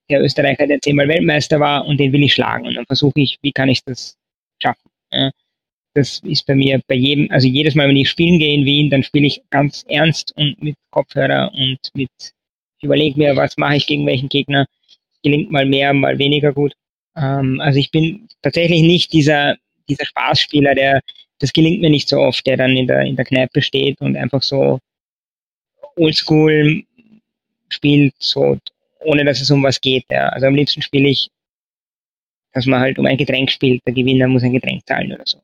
der 0.09 0.21
Österreicher, 0.21 0.67
der 0.67 0.79
zehnmal 0.81 1.07
Weltmeister 1.07 1.59
war 1.59 1.85
und 1.85 1.99
den 1.99 2.13
will 2.13 2.23
ich 2.23 2.33
schlagen 2.33 2.67
und 2.67 2.75
dann 2.75 2.85
versuche 2.85 3.19
ich, 3.19 3.37
wie 3.41 3.51
kann 3.51 3.69
ich 3.69 3.83
das 3.83 4.15
schaffen. 4.61 4.89
Das 5.93 6.19
ist 6.25 6.45
bei 6.45 6.55
mir 6.55 6.81
bei 6.87 6.95
jedem, 6.95 7.31
also 7.31 7.47
jedes 7.47 7.73
Mal, 7.73 7.87
wenn 7.87 7.95
ich 7.95 8.09
spielen 8.09 8.37
gehe 8.37 8.53
in 8.53 8.65
Wien, 8.65 8.89
dann 8.89 9.01
spiele 9.01 9.27
ich 9.27 9.41
ganz 9.49 9.85
ernst 9.87 10.33
und 10.35 10.61
mit 10.61 10.75
Kopfhörer 10.91 11.51
und 11.53 11.79
mit, 11.93 12.09
ich 12.19 12.83
überlege 12.83 13.17
mir, 13.17 13.35
was 13.35 13.55
mache 13.57 13.77
ich 13.77 13.87
gegen 13.87 14.05
welchen 14.05 14.27
Gegner. 14.27 14.65
Gelingt 15.23 15.51
mal 15.51 15.65
mehr, 15.65 15.93
mal 15.93 16.19
weniger 16.19 16.51
gut. 16.51 16.73
Ähm, 17.15 17.61
also 17.61 17.79
ich 17.79 17.91
bin 17.91 18.27
tatsächlich 18.41 18.81
nicht 18.81 19.13
dieser, 19.13 19.55
dieser 19.87 20.05
Spaßspieler, 20.05 20.75
der, 20.75 21.01
das 21.39 21.53
gelingt 21.53 21.79
mir 21.79 21.89
nicht 21.89 22.09
so 22.09 22.17
oft, 22.17 22.45
der 22.45 22.57
dann 22.57 22.75
in 22.75 22.87
der, 22.87 23.01
in 23.01 23.15
der 23.15 23.25
Kneipe 23.25 23.61
steht 23.61 24.01
und 24.01 24.17
einfach 24.17 24.43
so 24.43 24.79
oldschool 25.95 26.83
spielt, 27.69 28.13
so 28.19 28.57
ohne 29.05 29.25
dass 29.25 29.41
es 29.41 29.51
um 29.51 29.63
was 29.63 29.79
geht. 29.81 30.05
Ja. 30.09 30.29
Also 30.29 30.47
am 30.47 30.55
liebsten 30.55 30.81
spiele 30.81 31.09
ich, 31.09 31.29
dass 32.53 32.65
man 32.65 32.79
halt 32.79 32.99
um 32.99 33.05
ein 33.05 33.17
Getränk 33.17 33.51
spielt. 33.51 33.81
Der 33.85 33.93
Gewinner 33.93 34.27
muss 34.27 34.43
ein 34.43 34.53
Getränk 34.53 34.85
zahlen 34.87 35.13
oder 35.13 35.23
so. 35.25 35.39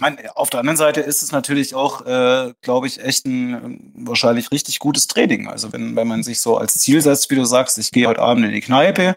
Meine, 0.00 0.34
auf 0.36 0.48
der 0.48 0.60
anderen 0.60 0.78
Seite 0.78 1.00
ist 1.02 1.22
es 1.22 1.32
natürlich 1.32 1.74
auch, 1.74 2.06
äh, 2.06 2.54
glaube 2.62 2.86
ich, 2.86 3.04
echt 3.04 3.26
ein 3.26 3.92
wahrscheinlich 3.94 4.50
richtig 4.50 4.78
gutes 4.78 5.06
Training. 5.06 5.48
Also 5.48 5.70
wenn, 5.72 5.94
wenn 5.96 6.08
man 6.08 6.22
sich 6.22 6.40
so 6.40 6.56
als 6.56 6.78
Ziel 6.78 7.02
setzt, 7.02 7.30
wie 7.30 7.34
du 7.34 7.44
sagst, 7.44 7.76
ich 7.76 7.90
gehe 7.90 8.06
heute 8.06 8.20
Abend 8.20 8.46
in 8.46 8.52
die 8.52 8.62
Kneipe, 8.62 9.16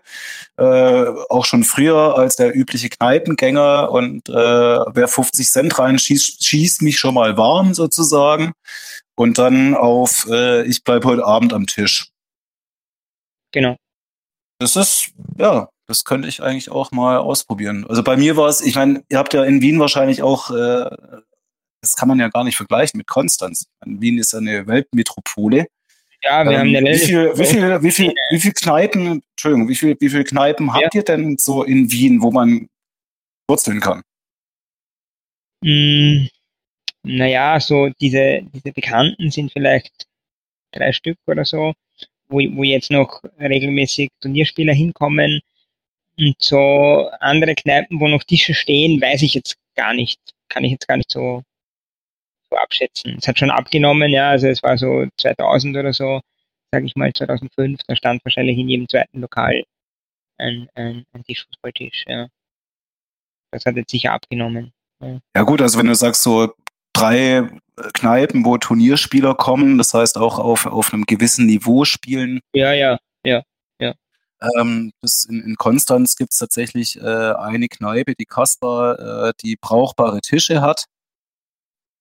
äh, 0.58 1.06
auch 1.30 1.46
schon 1.46 1.64
früher 1.64 2.18
als 2.18 2.36
der 2.36 2.54
übliche 2.54 2.90
Kneipengänger 2.90 3.90
und 3.90 4.28
äh, 4.28 4.34
wer 4.34 5.08
50 5.08 5.50
Cent 5.50 5.80
rein 5.80 5.98
schießt, 5.98 6.44
schießt 6.44 6.82
mich 6.82 7.00
schon 7.00 7.14
mal 7.14 7.38
warm 7.38 7.74
sozusagen. 7.74 8.52
Und 9.16 9.38
dann 9.38 9.76
auf, 9.76 10.28
äh, 10.30 10.64
ich 10.64 10.84
bleibe 10.84 11.08
heute 11.08 11.26
Abend 11.26 11.54
am 11.54 11.68
Tisch. 11.68 12.12
Genau. 13.56 13.78
Das 14.60 14.76
ist, 14.76 15.14
ja, 15.38 15.70
das 15.88 16.04
könnte 16.04 16.28
ich 16.28 16.44
eigentlich 16.44 16.70
auch 16.70 16.92
mal 16.92 17.18
ausprobieren. 17.18 17.86
Also 17.88 18.04
bei 18.04 18.18
mir 18.18 18.36
war 18.36 18.50
es, 18.50 18.60
ich 18.60 18.76
meine, 18.76 19.04
ihr 19.10 19.18
habt 19.18 19.34
ja 19.34 19.46
in 19.46 19.62
Wien 19.62 19.80
wahrscheinlich 19.80 20.22
auch, 20.22 20.52
äh, 20.52 20.90
das 21.82 21.94
kann 21.96 22.10
man 22.10 22.20
ja 22.20 22.28
gar 22.28 22.44
nicht 22.44 22.58
vergleichen 22.58 22.98
mit 22.98 23.08
Konstanz. 23.08 23.68
Wien 23.86 24.18
ist 24.18 24.34
ja 24.34 24.40
eine 24.40 24.68
Weltmetropole. 24.68 25.68
Ja, 26.22 26.44
wir 26.44 26.52
ähm, 26.52 26.60
haben 26.60 26.76
eine 26.76 26.86
Welt. 26.86 27.02
Wie 27.02 27.06
viel, 27.06 27.38
wie 27.38 27.46
viel, 27.46 27.84
wie 27.84 27.92
viel, 27.92 28.14
wie 28.32 28.40
viel 28.40 28.52
Kneipen, 28.52 29.24
Entschuldigung, 29.32 29.70
wie 29.70 29.76
viel, 29.76 29.96
wie 30.00 30.10
viel 30.10 30.24
Kneipen 30.26 30.68
ja. 30.68 30.74
habt 30.74 30.96
ihr 30.96 31.04
denn 31.04 31.38
so 31.38 31.64
in 31.64 31.90
Wien, 31.92 32.22
wo 32.22 32.32
man 32.32 32.68
wurzeln 33.48 33.80
kann? 33.80 34.02
Mm, 35.62 36.28
naja, 37.04 37.58
so 37.62 37.90
diese, 38.02 38.42
diese 38.54 38.74
Bekannten 38.74 39.32
sind 39.32 39.54
vielleicht 39.54 40.08
drei 40.74 40.92
Stück 40.92 41.18
oder 41.26 41.46
so, 41.46 41.74
wo, 42.28 42.38
wo 42.38 42.64
jetzt 42.64 42.92
noch 42.92 43.24
regelmäßig 43.40 44.10
Turnierspieler 44.22 44.74
hinkommen. 44.74 45.42
Und 46.18 46.36
so 46.40 47.10
andere 47.20 47.56
Kneipen, 47.56 48.00
wo 48.00 48.08
noch 48.08 48.24
Tische 48.24 48.54
stehen, 48.54 49.02
weiß 49.02 49.22
ich 49.22 49.34
jetzt 49.34 49.58
gar 49.76 49.94
nicht, 49.94 50.20
kann 50.48 50.64
ich 50.64 50.72
jetzt 50.72 50.88
gar 50.88 50.98
nicht 50.98 51.12
so, 51.12 51.44
so 52.50 52.58
abschätzen. 52.58 53.18
Es 53.18 53.28
hat 53.28 53.38
schon 53.38 53.52
abgenommen, 53.52 54.12
ja, 54.12 54.30
also 54.30 54.48
es 54.48 54.64
war 54.64 54.78
so 54.78 55.06
2000 55.18 55.76
oder 55.76 55.92
so, 55.92 56.22
sage 56.72 56.86
ich 56.86 56.96
mal 56.96 57.12
2005, 57.12 57.82
da 57.86 57.96
stand 57.96 58.24
wahrscheinlich 58.24 58.58
in 58.58 58.70
jedem 58.70 58.88
zweiten 58.88 59.20
Lokal 59.20 59.64
ein, 60.38 60.70
ein, 60.76 61.06
ein 61.12 61.24
Tischfußballtisch, 61.24 62.06
ja. 62.08 62.28
Das 63.52 63.66
hat 63.66 63.76
jetzt 63.76 63.92
sicher 63.92 64.14
abgenommen. 64.14 64.72
Ja. 65.02 65.20
ja 65.36 65.44
gut, 65.44 65.62
also 65.62 65.80
wenn 65.80 65.88
du 65.88 65.96
sagst 65.96 66.24
so 66.24 66.54
drei 66.96 67.50
Kneipen, 67.94 68.46
wo 68.46 68.58
Turnierspieler 68.58 69.36
kommen, 69.36 69.78
das 69.78 69.94
heißt 69.94 70.18
auch 70.18 70.40
auf, 70.40 70.66
auf 70.66 70.94
einem 70.94 71.04
gewissen 71.04 71.46
Niveau 71.46 71.86
spielen. 71.86 72.40
Ja, 72.54 72.74
ja, 72.74 72.98
ja. 73.26 73.44
Ähm, 74.58 74.92
das 75.02 75.26
in, 75.26 75.42
in 75.42 75.56
Konstanz 75.56 76.16
gibt 76.16 76.34
es 76.34 76.40
tatsächlich 76.40 77.00
äh, 77.00 77.34
eine 77.34 77.68
Kneipe, 77.68 78.16
die 78.16 78.26
Kaspar, 78.26 79.30
äh, 79.30 79.34
die 79.42 79.56
brauchbare 79.56 80.22
Tische 80.22 80.62
hat. 80.62 80.86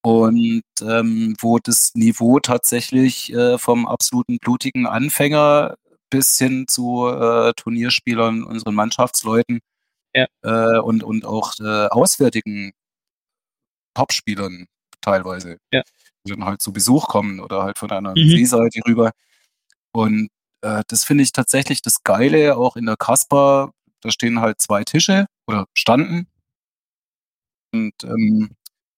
Und 0.03 0.63
ähm, 0.83 1.35
wo 1.41 1.59
das 1.59 1.93
Niveau 1.95 2.39
tatsächlich 2.39 3.33
äh, 3.33 3.57
vom 3.57 3.87
absoluten 3.87 4.39
blutigen 4.39 4.87
Anfänger 4.87 5.77
bis 6.11 6.37
hin 6.37 6.67
zu 6.69 7.09
äh, 7.09 7.53
Turnierspielern, 7.55 8.45
unseren 8.45 8.75
Mannschaftsleuten 8.75 9.61
ja. 10.15 10.27
äh, 10.43 10.79
und, 10.79 11.03
und 11.03 11.25
auch 11.25 11.55
äh, 11.59 11.87
auswärtigen 11.87 12.73
Topspielern 13.95 14.67
teilweise, 15.05 15.59
ja. 15.73 15.83
die 16.27 16.33
dann 16.33 16.45
halt 16.45 16.63
zu 16.63 16.73
Besuch 16.73 17.09
kommen 17.09 17.41
oder 17.41 17.63
halt 17.63 17.79
von 17.79 17.91
einer 17.91 18.11
mhm. 18.11 18.29
Seeseite 18.29 18.81
rüber. 18.87 19.13
Und 19.93 20.29
äh, 20.63 20.83
das 20.89 21.05
finde 21.05 21.23
ich 21.23 21.33
tatsächlich 21.33 21.83
das 21.83 22.03
Geile, 22.03 22.57
auch 22.57 22.77
in 22.77 22.87
der 22.87 22.97
Kasper, 22.97 23.73
da 24.01 24.11
stehen 24.11 24.41
halt 24.41 24.61
zwei 24.61 24.85
Tische 24.85 25.27
oder 25.47 25.67
standen. 25.75 26.27
Und 27.73 27.95
ähm, 28.05 28.51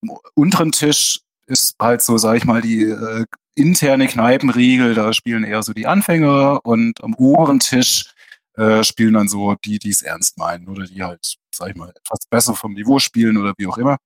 am 0.03 0.19
unteren 0.35 0.73
Tisch 0.73 1.21
ist 1.47 1.77
halt 1.81 2.03
so, 2.03 2.19
sag 2.19 2.37
ich 2.37 2.45
mal, 2.45 2.61
die 2.61 2.83
äh, 2.83 3.25
interne 3.55 4.07
Kneipenregel, 4.07 4.95
da 4.95 5.13
spielen 5.13 5.45
eher 5.45 5.63
so 5.63 5.73
die 5.73 5.87
Anfänger 5.87 6.61
und 6.65 7.03
am 7.03 7.15
oberen 7.15 7.59
Tisch 7.59 8.13
äh, 8.57 8.85
spielen 8.85 9.15
dann 9.15 9.29
so 9.29 9.55
die, 9.65 9.79
die 9.79 9.91
es 9.91 10.03
ernst 10.03 10.39
meinen 10.39 10.69
oder 10.69 10.87
die 10.87 11.03
halt, 11.03 11.37
sag 11.55 11.71
ich 11.71 11.77
mal, 11.77 11.91
etwas 11.91 12.21
besser 12.31 12.55
vom 12.55 12.75
Niveau 12.75 12.99
spielen 12.99 13.37
oder 13.37 13.55
wie 13.59 13.67
auch 13.67 13.79
immer. 13.79 13.97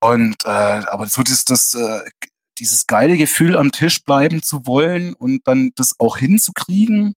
Und 0.00 0.44
äh, 0.44 0.48
aber 0.48 1.06
so 1.06 1.22
das, 1.22 1.44
das 1.44 1.74
äh, 1.74 2.02
dieses 2.58 2.86
geile 2.86 3.16
Gefühl, 3.16 3.56
am 3.56 3.72
Tisch 3.72 4.04
bleiben 4.04 4.42
zu 4.42 4.66
wollen 4.66 5.14
und 5.14 5.46
dann 5.46 5.70
das 5.76 5.94
auch 5.98 6.18
hinzukriegen, 6.18 7.14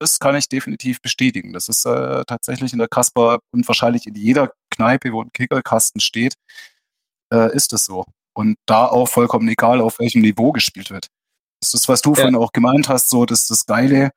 das 0.00 0.18
kann 0.18 0.36
ich 0.36 0.48
definitiv 0.48 1.00
bestätigen. 1.00 1.52
Das 1.52 1.68
ist 1.68 1.84
äh, 1.84 2.24
tatsächlich 2.26 2.72
in 2.72 2.78
der 2.78 2.88
Kasper 2.88 3.40
und 3.52 3.66
wahrscheinlich 3.66 4.06
in 4.06 4.14
jeder 4.14 4.52
Kneipe, 4.70 5.12
wo 5.12 5.22
ein 5.22 5.32
Kickerkasten 5.32 6.00
steht, 6.00 6.34
äh, 7.32 7.54
ist 7.54 7.72
es 7.72 7.84
so. 7.84 8.04
Und 8.34 8.56
da 8.66 8.86
auch 8.86 9.08
vollkommen 9.08 9.48
egal, 9.48 9.80
auf 9.80 9.98
welchem 9.98 10.22
Niveau 10.22 10.52
gespielt 10.52 10.90
wird. 10.90 11.08
Das 11.60 11.74
ist, 11.74 11.88
was 11.88 12.02
du 12.02 12.10
ja. 12.10 12.16
vorhin 12.16 12.36
auch 12.36 12.52
gemeint 12.52 12.88
hast, 12.88 13.10
so 13.10 13.26
dass 13.26 13.48
das 13.48 13.66
Geile 13.66 14.10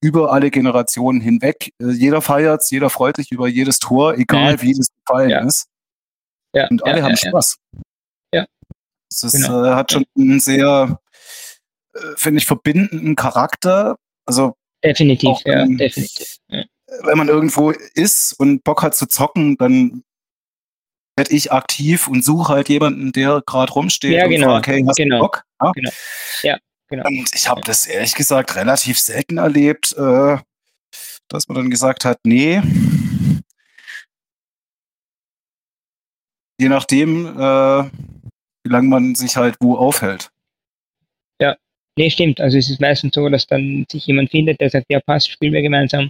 über 0.00 0.32
alle 0.32 0.50
Generationen 0.50 1.20
hinweg. 1.20 1.72
Äh, 1.80 1.90
jeder 1.90 2.22
feiert 2.22 2.62
jeder 2.70 2.90
freut 2.90 3.16
sich 3.16 3.32
über 3.32 3.48
jedes 3.48 3.80
Tor, 3.80 4.14
egal 4.14 4.54
mhm. 4.54 4.62
wie 4.62 4.70
es 4.72 4.88
gefallen 5.04 5.30
ja. 5.30 5.44
ist. 5.44 5.66
Ja. 6.54 6.68
Und 6.68 6.84
alle 6.84 7.02
haben 7.02 7.16
Spaß. 7.16 7.58
Das 9.22 9.32
genau. 9.32 9.64
äh, 9.64 9.74
hat 9.74 9.92
schon 9.92 10.04
einen 10.16 10.40
sehr, 10.40 10.98
äh, 11.94 11.98
finde 12.16 12.38
ich, 12.38 12.46
verbindenden 12.46 13.16
Charakter. 13.16 13.96
Also 14.26 14.54
definitiv, 14.82 15.30
auch, 15.30 15.42
ja, 15.44 15.62
ähm, 15.62 15.76
definitiv. 15.76 16.38
Ja. 16.48 16.64
Wenn 17.02 17.18
man 17.18 17.28
irgendwo 17.28 17.70
ist 17.70 18.32
und 18.34 18.62
Bock 18.64 18.82
hat 18.82 18.94
zu 18.94 19.06
zocken, 19.06 19.56
dann 19.56 20.02
werde 21.16 21.32
ich 21.32 21.52
aktiv 21.52 22.08
und 22.08 22.24
suche 22.24 22.52
halt 22.52 22.68
jemanden, 22.68 23.12
der 23.12 23.42
gerade 23.46 23.72
rumsteht 23.72 24.12
ja, 24.12 24.26
genau, 24.26 24.46
und 24.46 24.52
fragt, 24.52 24.66
hey, 24.66 24.84
hast 24.86 24.96
genau, 24.96 25.16
du 25.16 25.22
Bock? 25.22 25.44
Ja, 25.62 25.72
genau. 25.72 25.90
Ja, 26.42 26.58
genau. 26.88 27.06
Und 27.06 27.30
ich 27.34 27.48
habe 27.48 27.60
das 27.62 27.86
ehrlich 27.86 28.14
gesagt 28.14 28.56
relativ 28.56 28.98
selten 28.98 29.38
erlebt, 29.38 29.94
äh, 29.96 30.38
dass 31.28 31.48
man 31.48 31.56
dann 31.56 31.70
gesagt 31.70 32.04
hat, 32.04 32.18
nee, 32.24 32.60
je 36.64 36.70
nachdem, 36.70 37.26
äh, 37.26 37.84
wie 38.64 38.70
lange 38.70 38.88
man 38.88 39.14
sich 39.14 39.36
halt 39.36 39.56
wo 39.60 39.76
aufhält. 39.76 40.30
Ja, 41.38 41.56
nee, 41.98 42.08
stimmt. 42.08 42.40
Also 42.40 42.56
es 42.56 42.70
ist 42.70 42.80
meistens 42.80 43.14
so, 43.14 43.28
dass 43.28 43.46
dann 43.46 43.84
sich 43.90 44.06
jemand 44.06 44.30
findet, 44.30 44.60
der 44.60 44.70
sagt, 44.70 44.86
ja 44.88 44.98
passt, 45.00 45.30
spielen 45.30 45.52
wir 45.52 45.60
gemeinsam. 45.60 46.08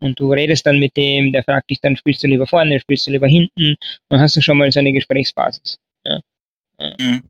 Und 0.00 0.18
du 0.18 0.32
redest 0.32 0.66
dann 0.66 0.80
mit 0.80 0.96
dem, 0.96 1.32
der 1.32 1.44
fragt 1.44 1.70
dich 1.70 1.80
dann, 1.80 1.96
spielst 1.96 2.22
du 2.24 2.26
lieber 2.26 2.48
vorne, 2.48 2.80
spielst 2.80 3.06
du 3.06 3.12
lieber 3.12 3.28
hinten? 3.28 3.76
Dann 4.08 4.20
hast 4.20 4.34
du 4.34 4.42
schon 4.42 4.58
mal 4.58 4.72
so 4.72 4.80
eine 4.80 4.92
Gesprächsbasis. 4.92 5.78
Ja. 6.04 6.20
ja. 6.80 6.96
Mhm. 6.98 7.22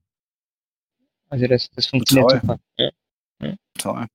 Also 1.28 1.46
das, 1.46 1.68
das 1.76 1.86
funktioniert 1.86 2.30
Toll. 2.30 2.40
super. 2.40 2.58
Ja. 2.78 2.90
Ja. 3.42 3.54
Toll. 3.78 4.06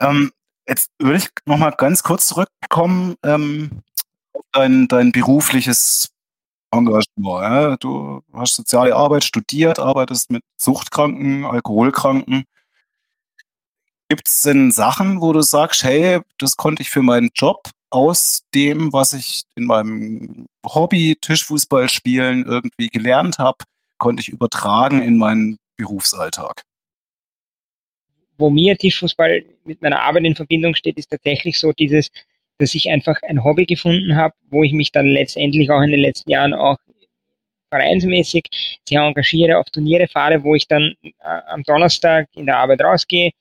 Ähm, 0.00 0.30
jetzt 0.68 0.90
würde 0.98 1.18
ich 1.18 1.28
nochmal 1.46 1.72
ganz 1.78 2.02
kurz 2.02 2.26
zurückkommen 2.26 3.16
ähm, 3.22 3.82
auf 4.34 4.44
dein, 4.52 4.88
dein 4.88 5.10
berufliches 5.10 6.10
Engagement. 6.70 7.42
Ja? 7.42 7.76
Du 7.76 8.22
hast 8.32 8.54
soziale 8.56 8.94
Arbeit 8.94 9.24
studiert, 9.24 9.78
arbeitest 9.78 10.30
mit 10.30 10.42
Suchtkranken, 10.56 11.44
Alkoholkranken. 11.44 12.44
Gibt 14.08 14.28
es 14.28 14.42
denn 14.42 14.70
Sachen, 14.70 15.20
wo 15.20 15.32
du 15.32 15.42
sagst, 15.42 15.82
hey, 15.82 16.20
das 16.38 16.56
konnte 16.56 16.82
ich 16.82 16.90
für 16.90 17.02
meinen 17.02 17.30
Job 17.34 17.70
aus 17.90 18.42
dem, 18.54 18.92
was 18.92 19.12
ich 19.12 19.44
in 19.54 19.64
meinem 19.64 20.46
Hobby 20.64 21.16
Tischfußball 21.20 21.88
spielen 21.88 22.44
irgendwie 22.44 22.88
gelernt 22.88 23.38
habe, 23.38 23.58
konnte 23.98 24.20
ich 24.20 24.28
übertragen 24.28 25.02
in 25.02 25.18
meinen 25.18 25.58
Berufsalltag? 25.76 26.62
Wo 28.38 28.50
mir 28.50 28.76
Tischfußball 28.76 29.44
mit 29.64 29.80
meiner 29.82 30.02
Arbeit 30.02 30.24
in 30.24 30.36
Verbindung 30.36 30.74
steht, 30.74 30.98
ist 30.98 31.10
tatsächlich 31.10 31.58
so 31.58 31.72
dieses, 31.72 32.10
dass 32.58 32.74
ich 32.74 32.90
einfach 32.90 33.16
ein 33.22 33.44
Hobby 33.44 33.66
gefunden 33.66 34.16
habe, 34.16 34.34
wo 34.50 34.62
ich 34.62 34.72
mich 34.72 34.92
dann 34.92 35.06
letztendlich 35.06 35.70
auch 35.70 35.82
in 35.82 35.90
den 35.90 36.00
letzten 36.00 36.30
Jahren 36.30 36.54
auch 36.54 36.78
vereinsmäßig 37.70 38.44
sehr 38.88 39.02
engagiere, 39.02 39.58
auf 39.58 39.66
Turniere 39.70 40.08
fahre, 40.08 40.42
wo 40.42 40.54
ich 40.54 40.68
dann 40.68 40.94
äh, 41.02 41.10
am 41.48 41.62
Donnerstag 41.64 42.28
in 42.34 42.46
der 42.46 42.58
Arbeit 42.58 42.80
rausgehe, 42.82 43.32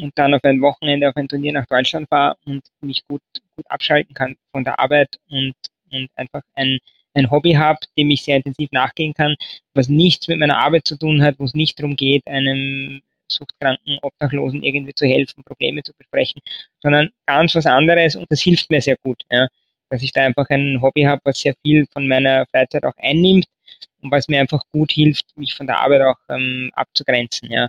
und 0.00 0.16
dann 0.16 0.34
auf 0.34 0.44
ein 0.44 0.60
Wochenende 0.60 1.08
auf 1.08 1.16
ein 1.16 1.28
Turnier 1.28 1.52
nach 1.52 1.66
Deutschland 1.66 2.08
fahre 2.08 2.36
und 2.44 2.62
mich 2.80 3.02
gut, 3.08 3.22
gut 3.56 3.70
abschalten 3.70 4.14
kann 4.14 4.36
von 4.52 4.64
der 4.64 4.78
Arbeit 4.78 5.18
und, 5.28 5.54
und 5.90 6.08
einfach 6.14 6.42
ein, 6.54 6.78
ein 7.14 7.30
Hobby 7.30 7.54
habe, 7.54 7.78
dem 7.96 8.10
ich 8.10 8.22
sehr 8.22 8.36
intensiv 8.36 8.70
nachgehen 8.72 9.14
kann, 9.14 9.34
was 9.74 9.88
nichts 9.88 10.28
mit 10.28 10.38
meiner 10.38 10.58
Arbeit 10.58 10.86
zu 10.86 10.96
tun 10.96 11.22
hat, 11.22 11.38
wo 11.38 11.44
es 11.44 11.54
nicht 11.54 11.78
darum 11.78 11.96
geht, 11.96 12.26
einem 12.26 13.02
suchtkranken 13.30 13.98
Obdachlosen 14.02 14.62
irgendwie 14.62 14.94
zu 14.94 15.06
helfen, 15.06 15.44
Probleme 15.44 15.82
zu 15.82 15.92
besprechen, 15.96 16.40
sondern 16.82 17.10
ganz 17.26 17.54
was 17.54 17.66
anderes 17.66 18.16
und 18.16 18.26
das 18.30 18.40
hilft 18.40 18.70
mir 18.70 18.80
sehr 18.80 18.96
gut, 19.02 19.22
ja, 19.30 19.48
dass 19.90 20.02
ich 20.02 20.12
da 20.12 20.24
einfach 20.24 20.48
ein 20.50 20.80
Hobby 20.82 21.02
habe, 21.02 21.20
was 21.24 21.40
sehr 21.40 21.54
viel 21.62 21.86
von 21.92 22.08
meiner 22.08 22.46
Freizeit 22.46 22.84
auch 22.84 22.96
einnimmt 22.98 23.46
und 24.02 24.10
was 24.10 24.28
mir 24.28 24.40
einfach 24.40 24.62
gut 24.72 24.92
hilft, 24.92 25.26
mich 25.36 25.54
von 25.54 25.66
der 25.66 25.80
Arbeit 25.80 26.02
auch 26.02 26.18
ähm, 26.28 26.70
abzugrenzen, 26.74 27.50
ja 27.50 27.68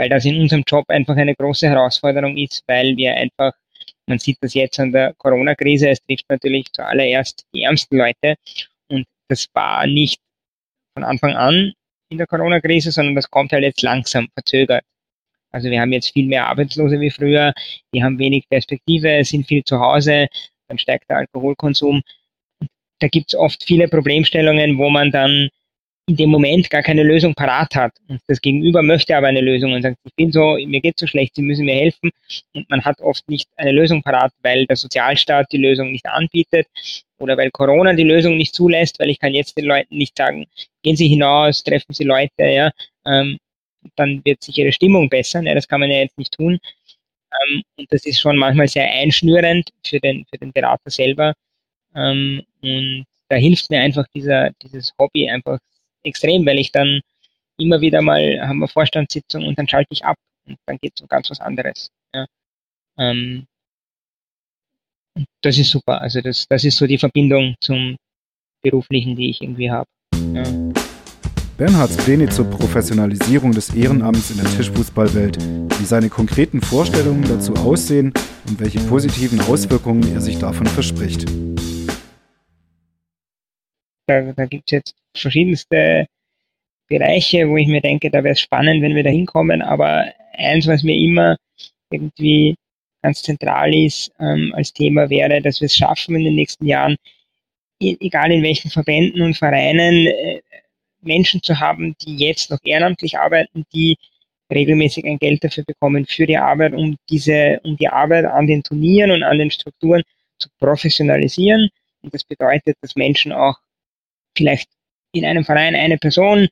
weil 0.00 0.08
das 0.08 0.24
in 0.24 0.40
unserem 0.40 0.64
Job 0.66 0.86
einfach 0.88 1.14
eine 1.14 1.34
große 1.34 1.68
Herausforderung 1.68 2.34
ist, 2.38 2.64
weil 2.66 2.96
wir 2.96 3.14
einfach, 3.14 3.52
man 4.06 4.18
sieht 4.18 4.38
das 4.40 4.54
jetzt 4.54 4.80
an 4.80 4.92
der 4.92 5.12
Corona-Krise, 5.18 5.90
es 5.90 6.02
trifft 6.06 6.24
natürlich 6.30 6.72
zuallererst 6.72 7.44
die 7.52 7.64
ärmsten 7.64 7.98
Leute 7.98 8.36
und 8.88 9.04
das 9.28 9.46
war 9.52 9.86
nicht 9.86 10.18
von 10.94 11.04
Anfang 11.04 11.34
an 11.34 11.74
in 12.08 12.16
der 12.16 12.26
Corona-Krise, 12.26 12.92
sondern 12.92 13.14
das 13.14 13.30
kommt 13.30 13.52
halt 13.52 13.62
jetzt 13.62 13.82
langsam 13.82 14.28
verzögert. 14.32 14.84
Also 15.50 15.70
wir 15.70 15.80
haben 15.80 15.92
jetzt 15.92 16.12
viel 16.12 16.26
mehr 16.26 16.46
Arbeitslose 16.46 17.00
wie 17.00 17.10
früher, 17.10 17.52
die 17.94 18.02
haben 18.02 18.18
wenig 18.18 18.48
Perspektive, 18.48 19.24
sind 19.24 19.46
viel 19.46 19.64
zu 19.64 19.80
Hause, 19.80 20.28
dann 20.68 20.78
steigt 20.78 21.10
der 21.10 21.18
Alkoholkonsum. 21.18 22.02
Da 23.00 23.08
gibt 23.08 23.32
es 23.32 23.38
oft 23.38 23.64
viele 23.64 23.88
Problemstellungen, 23.88 24.78
wo 24.78 24.90
man 24.90 25.10
dann 25.10 25.48
in 26.10 26.16
dem 26.16 26.30
Moment 26.30 26.68
gar 26.70 26.82
keine 26.82 27.04
Lösung 27.04 27.34
parat 27.34 27.74
hat. 27.76 27.92
Und 28.08 28.20
das 28.26 28.40
Gegenüber 28.40 28.82
möchte 28.82 29.16
aber 29.16 29.28
eine 29.28 29.40
Lösung 29.40 29.72
und 29.72 29.82
sagt, 29.82 29.96
ich 30.04 30.14
bin 30.16 30.32
so, 30.32 30.58
mir 30.66 30.80
geht 30.80 30.98
so 30.98 31.06
schlecht, 31.06 31.36
Sie 31.36 31.42
müssen 31.42 31.66
mir 31.66 31.74
helfen. 31.74 32.10
Und 32.52 32.68
man 32.68 32.84
hat 32.84 33.00
oft 33.00 33.28
nicht 33.28 33.48
eine 33.56 33.72
Lösung 33.72 34.02
parat, 34.02 34.32
weil 34.42 34.66
der 34.66 34.76
Sozialstaat 34.76 35.46
die 35.52 35.58
Lösung 35.58 35.92
nicht 35.92 36.06
anbietet 36.06 36.66
oder 37.18 37.36
weil 37.36 37.50
Corona 37.50 37.92
die 37.92 38.02
Lösung 38.02 38.36
nicht 38.36 38.54
zulässt, 38.54 38.98
weil 38.98 39.10
ich 39.10 39.20
kann 39.20 39.34
jetzt 39.34 39.56
den 39.56 39.66
Leuten 39.66 39.96
nicht 39.96 40.16
sagen, 40.16 40.46
gehen 40.82 40.96
Sie 40.96 41.06
hinaus, 41.06 41.62
treffen 41.62 41.92
Sie 41.94 42.04
Leute, 42.04 42.44
ja, 42.44 42.70
ähm, 43.06 43.38
dann 43.96 44.24
wird 44.24 44.42
sich 44.42 44.58
ihre 44.58 44.72
Stimmung 44.72 45.08
bessern. 45.08 45.46
Ja, 45.46 45.54
das 45.54 45.68
kann 45.68 45.80
man 45.80 45.90
ja 45.90 45.98
jetzt 45.98 46.18
nicht 46.18 46.32
tun. 46.32 46.58
Ähm, 47.32 47.62
und 47.76 47.92
das 47.92 48.04
ist 48.06 48.20
schon 48.20 48.36
manchmal 48.36 48.68
sehr 48.68 48.90
einschnürend 48.90 49.70
für 49.84 50.00
den, 50.00 50.24
für 50.30 50.38
den 50.38 50.52
Berater 50.52 50.90
selber. 50.90 51.34
Ähm, 51.94 52.42
und 52.62 53.06
da 53.28 53.36
hilft 53.36 53.70
mir 53.70 53.80
einfach 53.80 54.06
dieser, 54.14 54.50
dieses 54.62 54.92
Hobby 54.98 55.28
einfach 55.30 55.58
extrem, 56.02 56.44
weil 56.46 56.58
ich 56.58 56.72
dann 56.72 57.00
immer 57.58 57.80
wieder 57.80 58.02
mal 58.02 58.40
haben 58.40 58.58
wir 58.58 58.68
Vorstandssitzung 58.68 59.46
und 59.46 59.58
dann 59.58 59.68
schalte 59.68 59.92
ich 59.92 60.04
ab 60.04 60.16
und 60.46 60.58
dann 60.66 60.78
geht 60.78 60.92
es 60.96 61.02
um 61.02 61.08
ganz 61.08 61.30
was 61.30 61.40
anderes. 61.40 61.90
Ja. 62.14 62.26
Ähm, 62.98 63.46
das 65.42 65.58
ist 65.58 65.70
super. 65.70 66.00
Also 66.00 66.20
das, 66.20 66.46
das 66.48 66.64
ist 66.64 66.76
so 66.76 66.86
die 66.86 66.98
Verbindung 66.98 67.54
zum 67.60 67.96
beruflichen, 68.62 69.16
die 69.16 69.30
ich 69.30 69.42
irgendwie 69.42 69.70
habe. 69.70 69.88
Ja. 70.34 70.69
Bernhards 71.60 71.98
Pläne 71.98 72.26
zur 72.30 72.48
Professionalisierung 72.48 73.52
des 73.52 73.74
Ehrenamts 73.74 74.30
in 74.30 74.38
der 74.38 74.46
Tischfußballwelt, 74.46 75.36
wie 75.78 75.84
seine 75.84 76.08
konkreten 76.08 76.62
Vorstellungen 76.62 77.22
dazu 77.24 77.52
aussehen 77.52 78.14
und 78.48 78.58
welche 78.58 78.80
positiven 78.80 79.38
Auswirkungen 79.42 80.10
er 80.14 80.22
sich 80.22 80.38
davon 80.38 80.66
verspricht. 80.66 81.26
Da, 84.06 84.32
da 84.32 84.46
gibt 84.46 84.68
es 84.68 84.72
jetzt 84.72 84.94
verschiedenste 85.14 86.06
Bereiche, 86.88 87.46
wo 87.46 87.58
ich 87.58 87.68
mir 87.68 87.82
denke, 87.82 88.10
da 88.10 88.24
wäre 88.24 88.32
es 88.32 88.40
spannend, 88.40 88.80
wenn 88.80 88.94
wir 88.94 89.04
da 89.04 89.10
hinkommen. 89.10 89.60
Aber 89.60 90.06
eins, 90.32 90.66
was 90.66 90.82
mir 90.82 90.96
immer 90.96 91.36
irgendwie 91.90 92.54
ganz 93.02 93.20
zentral 93.20 93.74
ist 93.74 94.10
ähm, 94.18 94.54
als 94.56 94.72
Thema 94.72 95.10
wäre, 95.10 95.42
dass 95.42 95.60
wir 95.60 95.66
es 95.66 95.76
schaffen 95.76 96.14
in 96.14 96.24
den 96.24 96.36
nächsten 96.36 96.64
Jahren, 96.64 96.96
e-, 97.82 97.98
egal 98.00 98.32
in 98.32 98.42
welchen 98.42 98.70
Verbänden 98.70 99.20
und 99.20 99.36
Vereinen, 99.36 100.06
äh, 100.06 100.40
Menschen 101.02 101.42
zu 101.42 101.60
haben, 101.60 101.96
die 102.02 102.16
jetzt 102.16 102.50
noch 102.50 102.58
ehrenamtlich 102.62 103.18
arbeiten, 103.18 103.64
die 103.72 103.96
regelmäßig 104.52 105.04
ein 105.04 105.18
Geld 105.18 105.44
dafür 105.44 105.64
bekommen 105.64 106.06
für 106.06 106.26
die 106.26 106.36
Arbeit, 106.36 106.74
um 106.74 106.96
diese, 107.08 107.60
um 107.62 107.76
die 107.76 107.88
Arbeit 107.88 108.24
an 108.24 108.46
den 108.46 108.62
Turnieren 108.62 109.10
und 109.12 109.22
an 109.22 109.38
den 109.38 109.50
Strukturen 109.50 110.02
zu 110.38 110.48
professionalisieren. 110.58 111.68
Und 112.02 112.14
das 112.14 112.24
bedeutet, 112.24 112.76
dass 112.80 112.96
Menschen 112.96 113.32
auch 113.32 113.58
vielleicht 114.36 114.68
in 115.12 115.24
einem 115.24 115.44
Verein 115.44 115.74
eine 115.74 115.98
Person 115.98 116.48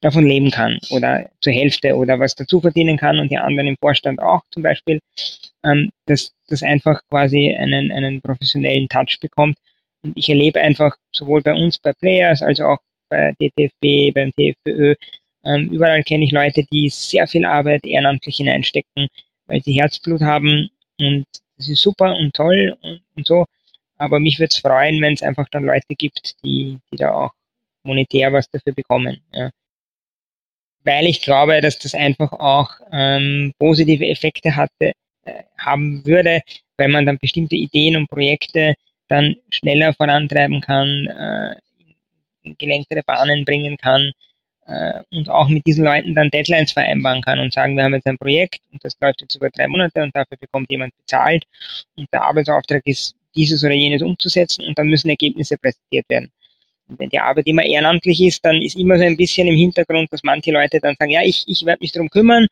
davon 0.00 0.26
leben 0.26 0.50
kann 0.50 0.78
oder 0.90 1.30
zur 1.40 1.52
Hälfte 1.52 1.94
oder 1.96 2.18
was 2.18 2.34
dazu 2.34 2.60
verdienen 2.60 2.96
kann 2.96 3.18
und 3.18 3.30
die 3.30 3.38
anderen 3.38 3.68
im 3.68 3.76
Vorstand 3.80 4.20
auch 4.20 4.42
zum 4.50 4.62
Beispiel, 4.62 5.00
ähm, 5.64 5.90
dass 6.06 6.34
das 6.48 6.62
einfach 6.62 7.00
quasi 7.08 7.54
einen, 7.54 7.92
einen 7.92 8.20
professionellen 8.20 8.88
Touch 8.88 9.18
bekommt. 9.20 9.56
Und 10.02 10.16
ich 10.16 10.28
erlebe 10.28 10.60
einfach 10.60 10.96
sowohl 11.14 11.42
bei 11.42 11.54
uns 11.54 11.78
bei 11.78 11.92
Players 11.92 12.42
als 12.42 12.60
auch 12.60 12.78
bei 13.12 13.34
DTFB, 13.38 14.14
beim 14.14 14.32
TFÖ, 14.32 14.94
ähm, 15.44 15.68
überall 15.70 16.02
kenne 16.02 16.24
ich 16.24 16.32
Leute, 16.32 16.64
die 16.72 16.88
sehr 16.88 17.26
viel 17.26 17.44
Arbeit 17.44 17.84
ehrenamtlich 17.84 18.36
hineinstecken, 18.36 19.08
weil 19.46 19.62
sie 19.62 19.74
Herzblut 19.74 20.22
haben 20.22 20.70
und 20.98 21.26
das 21.56 21.68
ist 21.68 21.82
super 21.82 22.16
und 22.16 22.34
toll 22.34 22.76
und, 22.80 23.02
und 23.16 23.26
so. 23.26 23.46
Aber 23.98 24.18
mich 24.18 24.38
würde 24.38 24.50
es 24.50 24.58
freuen, 24.58 25.00
wenn 25.00 25.14
es 25.14 25.22
einfach 25.22 25.48
dann 25.50 25.64
Leute 25.64 25.94
gibt, 25.96 26.34
die, 26.42 26.78
die 26.90 26.96
da 26.96 27.12
auch 27.12 27.32
monetär 27.84 28.32
was 28.32 28.48
dafür 28.50 28.72
bekommen. 28.72 29.20
Ja. 29.32 29.50
Weil 30.84 31.06
ich 31.06 31.22
glaube, 31.22 31.60
dass 31.60 31.78
das 31.78 31.94
einfach 31.94 32.32
auch 32.32 32.70
ähm, 32.90 33.52
positive 33.58 34.06
Effekte 34.06 34.56
hatte, 34.56 34.92
äh, 35.24 35.42
haben 35.58 36.04
würde, 36.06 36.40
weil 36.76 36.88
man 36.88 37.06
dann 37.06 37.18
bestimmte 37.18 37.56
Ideen 37.56 37.96
und 37.96 38.08
Projekte 38.08 38.74
dann 39.08 39.36
schneller 39.50 39.92
vorantreiben 39.94 40.60
kann, 40.60 41.06
äh, 41.06 41.56
gelenktere 42.58 43.02
Bahnen 43.04 43.44
bringen 43.44 43.76
kann 43.76 44.12
äh, 44.66 45.00
und 45.10 45.28
auch 45.28 45.48
mit 45.48 45.66
diesen 45.66 45.84
Leuten 45.84 46.14
dann 46.14 46.30
Deadlines 46.30 46.72
vereinbaren 46.72 47.22
kann 47.22 47.38
und 47.38 47.52
sagen, 47.52 47.76
wir 47.76 47.84
haben 47.84 47.94
jetzt 47.94 48.06
ein 48.06 48.18
Projekt 48.18 48.60
und 48.72 48.84
das 48.84 48.96
läuft 49.00 49.20
jetzt 49.20 49.34
über 49.34 49.50
drei 49.50 49.68
Monate 49.68 50.02
und 50.02 50.14
dafür 50.14 50.36
bekommt 50.38 50.70
jemand 50.70 50.96
bezahlt 50.96 51.44
und 51.96 52.08
der 52.12 52.22
Arbeitsauftrag 52.22 52.82
ist, 52.86 53.14
dieses 53.34 53.64
oder 53.64 53.74
jenes 53.74 54.02
umzusetzen 54.02 54.64
und 54.66 54.78
dann 54.78 54.88
müssen 54.88 55.08
Ergebnisse 55.08 55.56
präsentiert 55.56 56.08
werden 56.08 56.30
wenn 56.98 57.08
die 57.08 57.18
Arbeit 57.18 57.46
immer 57.46 57.64
ehrenamtlich 57.64 58.20
ist, 58.20 58.44
dann 58.44 58.60
ist 58.60 58.76
immer 58.76 58.98
so 58.98 59.04
ein 59.04 59.16
bisschen 59.16 59.48
im 59.48 59.56
Hintergrund, 59.56 60.12
dass 60.12 60.22
manche 60.22 60.52
Leute 60.52 60.80
dann 60.80 60.96
sagen, 60.98 61.10
ja, 61.10 61.22
ich, 61.22 61.44
ich 61.46 61.64
werde 61.64 61.80
mich 61.80 61.92
darum 61.92 62.10
kümmern. 62.10 62.46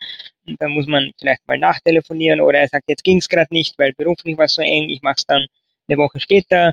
Und 0.46 0.60
dann 0.60 0.72
muss 0.72 0.86
man 0.86 1.10
vielleicht 1.18 1.46
mal 1.46 1.58
nachtelefonieren 1.58 2.40
oder 2.40 2.60
er 2.60 2.68
sagt, 2.68 2.84
jetzt 2.88 3.04
ging 3.04 3.18
es 3.18 3.28
gerade 3.28 3.52
nicht, 3.52 3.78
weil 3.78 3.92
beruflich 3.92 4.36
war 4.38 4.46
es 4.46 4.54
so 4.54 4.62
eng, 4.62 4.88
ich 4.88 5.02
mache 5.02 5.16
es 5.18 5.26
dann 5.26 5.46
eine 5.88 5.98
Woche 5.98 6.20
später. 6.20 6.72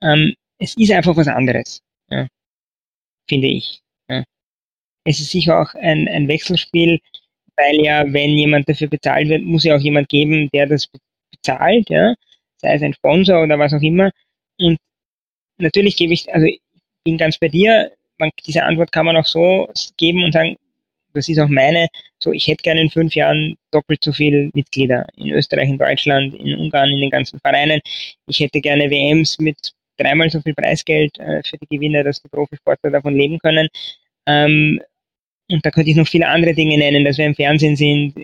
Ähm, 0.00 0.34
es 0.58 0.76
ist 0.76 0.92
einfach 0.92 1.16
was 1.16 1.28
anderes, 1.28 1.82
ja, 2.10 2.26
finde 3.28 3.48
ich. 3.48 3.82
Es 5.04 5.20
ist 5.20 5.30
sicher 5.30 5.60
auch 5.60 5.74
ein, 5.74 6.08
ein 6.08 6.28
Wechselspiel, 6.28 7.00
weil 7.56 7.84
ja, 7.84 8.04
wenn 8.12 8.30
jemand 8.30 8.68
dafür 8.68 8.88
bezahlt 8.88 9.28
wird, 9.28 9.42
muss 9.42 9.64
ja 9.64 9.76
auch 9.76 9.80
jemand 9.80 10.08
geben, 10.08 10.48
der 10.52 10.66
das 10.66 10.88
bezahlt, 11.30 11.90
ja, 11.90 12.14
sei 12.58 12.74
es 12.74 12.82
ein 12.82 12.94
Sponsor 12.94 13.42
oder 13.42 13.58
was 13.58 13.74
auch 13.74 13.82
immer. 13.82 14.10
Und 14.58 14.78
natürlich 15.58 15.96
gebe 15.96 16.12
ich, 16.12 16.32
also 16.32 16.46
bin 17.04 17.18
ganz 17.18 17.38
bei 17.38 17.48
dir. 17.48 17.92
Man, 18.18 18.30
diese 18.46 18.62
Antwort 18.62 18.92
kann 18.92 19.06
man 19.06 19.16
auch 19.16 19.26
so 19.26 19.68
geben 19.96 20.22
und 20.24 20.32
sagen, 20.32 20.56
das 21.14 21.28
ist 21.28 21.38
auch 21.38 21.48
meine, 21.48 21.88
so 22.22 22.32
ich 22.32 22.46
hätte 22.46 22.62
gerne 22.62 22.80
in 22.80 22.90
fünf 22.90 23.14
Jahren 23.14 23.56
doppelt 23.70 24.02
so 24.02 24.12
viele 24.12 24.50
Mitglieder 24.54 25.06
in 25.16 25.30
Österreich, 25.30 25.68
in 25.68 25.78
Deutschland, 25.78 26.34
in 26.34 26.56
Ungarn, 26.56 26.90
in 26.90 27.00
den 27.00 27.10
ganzen 27.10 27.38
Vereinen. 27.40 27.80
Ich 28.28 28.40
hätte 28.40 28.60
gerne 28.60 28.88
WMs 28.88 29.38
mit 29.38 29.72
dreimal 29.96 30.30
so 30.30 30.40
viel 30.40 30.54
Preisgeld 30.54 31.18
äh, 31.18 31.42
für 31.44 31.58
die 31.58 31.66
Gewinner, 31.66 32.04
dass 32.04 32.22
die 32.22 32.28
Profisportler 32.28 32.90
davon 32.90 33.14
leben 33.14 33.38
können. 33.38 33.68
Ähm, 34.26 34.80
und 35.50 35.64
da 35.64 35.70
könnte 35.70 35.90
ich 35.90 35.96
noch 35.96 36.08
viele 36.08 36.28
andere 36.28 36.54
Dinge 36.54 36.78
nennen, 36.78 37.04
dass 37.04 37.18
wir 37.18 37.26
im 37.26 37.34
Fernsehen 37.34 37.76
sind 37.76 38.14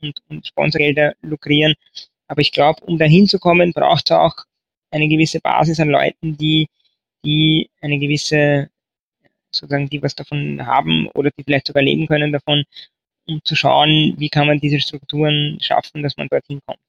und, 0.00 0.20
und 0.28 0.46
Sponsorgelder 0.46 1.14
lukrieren. 1.22 1.74
Aber 2.28 2.40
ich 2.40 2.52
glaube, 2.52 2.82
um 2.84 2.98
dahin 2.98 3.26
zu 3.26 3.38
kommen, 3.38 3.72
braucht 3.72 4.10
es 4.10 4.16
auch 4.16 4.34
eine 4.90 5.08
gewisse 5.08 5.40
Basis 5.40 5.80
an 5.80 5.88
Leuten, 5.88 6.36
die, 6.36 6.68
die 7.24 7.70
eine 7.80 7.98
gewisse, 7.98 8.70
sozusagen, 9.50 9.88
die 9.88 10.02
was 10.02 10.14
davon 10.14 10.66
haben 10.66 11.08
oder 11.08 11.30
die 11.30 11.44
vielleicht 11.44 11.66
sogar 11.66 11.82
leben 11.82 12.06
können 12.06 12.32
davon, 12.32 12.64
um 13.26 13.40
zu 13.44 13.54
schauen, 13.56 14.14
wie 14.18 14.30
kann 14.30 14.46
man 14.46 14.60
diese 14.60 14.80
Strukturen 14.80 15.58
schaffen, 15.60 16.02
dass 16.02 16.16
man 16.16 16.28
dorthin 16.28 16.60
kommt. 16.66 16.87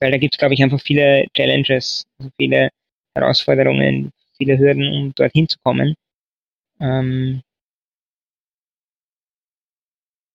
Weil 0.00 0.12
da 0.12 0.18
gibt 0.18 0.34
es, 0.34 0.38
glaube 0.38 0.54
ich, 0.54 0.62
einfach 0.62 0.80
viele 0.80 1.26
Challenges, 1.34 2.06
also 2.18 2.30
viele 2.38 2.70
Herausforderungen, 3.14 4.12
viele 4.36 4.58
Hürden, 4.58 4.86
um 4.92 5.14
dorthin 5.14 5.48
zu 5.48 5.58
kommen. 5.60 5.94
Ähm 6.80 7.42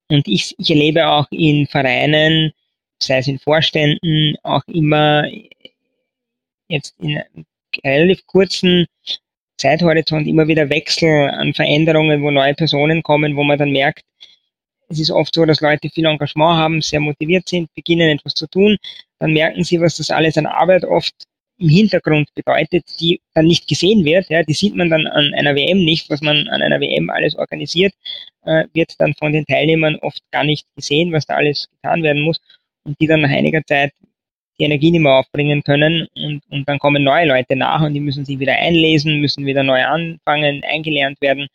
und 0.10 0.28
ich, 0.28 0.54
ich 0.58 0.70
erlebe 0.70 1.08
auch 1.08 1.28
in 1.32 1.66
Vereinen, 1.68 2.52
sei 3.02 3.18
es 3.18 3.28
in 3.28 3.40
Vorständen, 3.40 4.36
auch 4.44 4.64
immer 4.68 5.28
jetzt 6.68 6.96
in 7.00 7.22
relativ 7.84 8.26
kurzen 8.28 8.86
Zeithorizont 9.58 10.28
immer 10.28 10.48
wieder 10.48 10.70
Wechsel 10.70 11.30
an 11.30 11.54
Veränderungen, 11.54 12.22
wo 12.22 12.32
neue 12.32 12.54
Personen 12.54 13.02
kommen, 13.04 13.36
wo 13.36 13.44
man 13.44 13.58
dann 13.58 13.72
merkt, 13.72 14.04
es 14.90 15.00
ist 15.00 15.12
oft 15.12 15.34
so, 15.34 15.46
dass 15.46 15.62
Leute 15.62 15.90
viel 15.90 16.06
Engagement 16.06 16.58
haben, 16.58 16.82
sehr 16.82 17.00
motiviert 17.00 17.48
sind, 17.48 17.74
beginnen 17.74 18.10
etwas 18.10 18.34
zu 18.34 18.48
tun, 18.48 18.78
dann 19.24 19.32
merken 19.32 19.64
sie, 19.64 19.80
was 19.80 19.96
das 19.96 20.12
alles 20.12 20.38
an 20.38 20.46
Arbeit 20.46 20.84
oft 20.84 21.14
im 21.58 21.70
Hintergrund 21.70 22.28
bedeutet, 22.36 22.84
die 23.00 23.22
dann 23.34 23.46
nicht 23.46 23.70
gesehen 23.70 24.04
wird. 24.04 24.30
Ja, 24.30 24.44
die 24.44 24.54
sieht 24.54 24.76
man 24.76 24.90
dann 24.90 25.08
an 25.08 25.34
einer 25.34 25.56
WM 25.56 25.78
nicht, 25.78 26.10
was 26.10 26.20
man 26.20 26.50
an 26.50 26.62
einer 26.62 26.82
WM 26.82 27.10
alles 27.10 27.34
organisiert, 27.38 27.94
äh, 28.44 28.66
wird 28.74 29.00
dann 29.00 29.14
von 29.14 29.32
den 29.32 29.46
Teilnehmern 29.46 29.96
oft 30.02 30.20
gar 30.32 30.44
nicht 30.44 30.68
gesehen, 30.76 31.14
was 31.14 31.26
da 31.26 31.36
alles 31.36 31.70
getan 31.70 32.04
werden 32.04 32.24
muss 32.24 32.42
und 32.84 33.00
die 33.00 33.08
dann 33.08 33.22
nach 33.22 33.30
einiger 33.30 33.64
Zeit 33.66 33.94
die 34.60 34.66
Energie 34.66 34.92
nicht 34.92 35.00
mehr 35.00 35.14
aufbringen 35.14 35.64
können 35.64 36.06
und, 36.18 36.42
und 36.50 36.68
dann 36.68 36.80
kommen 36.80 37.06
neue 37.06 37.26
Leute 37.26 37.56
nach 37.56 37.82
und 37.82 37.94
die 37.94 38.02
müssen 38.02 38.26
sich 38.26 38.40
wieder 38.40 38.58
einlesen, 38.58 39.22
müssen 39.22 39.46
wieder 39.46 39.64
neu 39.64 39.86
anfangen, 39.86 40.66
eingelernt 40.66 41.22
werden. 41.22 41.48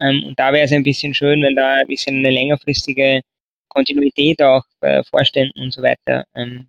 Ähm, 0.00 0.22
und 0.26 0.38
da 0.38 0.52
wäre 0.52 0.66
es 0.66 0.72
ein 0.72 0.82
bisschen 0.82 1.14
schön, 1.14 1.42
wenn 1.42 1.56
da 1.56 1.76
ein 1.76 1.86
bisschen 1.86 2.16
eine 2.18 2.30
längerfristige 2.30 3.22
Kontinuität 3.68 4.42
auch 4.42 4.64
bei 4.80 5.02
Vorständen 5.04 5.62
und 5.62 5.72
so 5.72 5.80
weiter 5.82 6.26
ähm, 6.34 6.68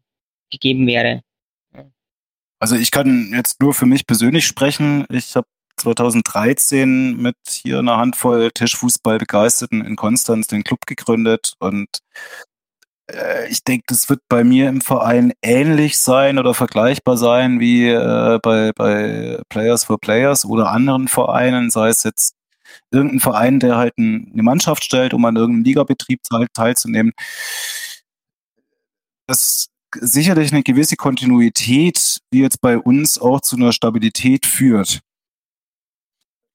gegeben 0.50 0.88
wäre. 0.88 1.22
Also 2.60 2.76
ich 2.76 2.92
kann 2.92 3.32
jetzt 3.34 3.62
nur 3.62 3.74
für 3.74 3.86
mich 3.86 4.08
persönlich 4.08 4.48
sprechen. 4.48 5.06
Ich 5.10 5.36
habe 5.36 5.48
2013 5.78 7.16
mit 7.18 7.36
hier 7.50 7.80
einer 7.80 7.98
Handvoll 7.98 8.52
Tischfußball 8.52 9.20
Begeisterten 9.20 9.86
in 9.86 9.96
Konstanz 9.96 10.48
den 10.48 10.64
Club 10.64 10.86
gegründet 10.88 11.54
und 11.60 12.00
äh, 13.12 13.48
ich 13.50 13.64
denke, 13.64 13.86
das 13.88 14.10
wird 14.10 14.22
bei 14.30 14.44
mir 14.44 14.70
im 14.70 14.82
Verein 14.82 15.34
ähnlich 15.42 16.00
sein 16.00 16.40
oder 16.40 16.54
vergleichbar 16.54 17.18
sein 17.18 17.60
wie 17.60 17.90
äh, 17.90 18.40
bei, 18.42 18.72
bei 18.74 19.40
Players 19.50 19.86
for 19.86 20.00
Players 20.00 20.46
oder 20.46 20.72
anderen 20.72 21.08
Vereinen, 21.08 21.70
sei 21.70 21.90
es 21.90 22.04
jetzt 22.04 22.36
irgendein 22.92 23.20
Verein, 23.20 23.60
der 23.60 23.78
halt 23.78 23.98
ein, 23.98 24.32
eine 24.34 24.44
Mannschaft 24.44 24.84
stellt, 24.84 25.14
um 25.14 25.26
an 25.26 25.36
irgendeinem 25.36 25.64
Ligabetrieb 25.64 26.22
teil, 26.24 26.48
teilzunehmen. 26.54 27.14
Das 29.28 29.68
sicherlich 30.02 30.52
eine 30.52 30.64
gewisse 30.64 30.96
Kontinuität, 30.96 32.20
die 32.34 32.40
jetzt 32.40 32.62
bei 32.62 32.78
uns 32.78 33.20
auch 33.20 33.42
zu 33.42 33.56
einer 33.56 33.72
Stabilität 33.72 34.46
führt. 34.46 35.02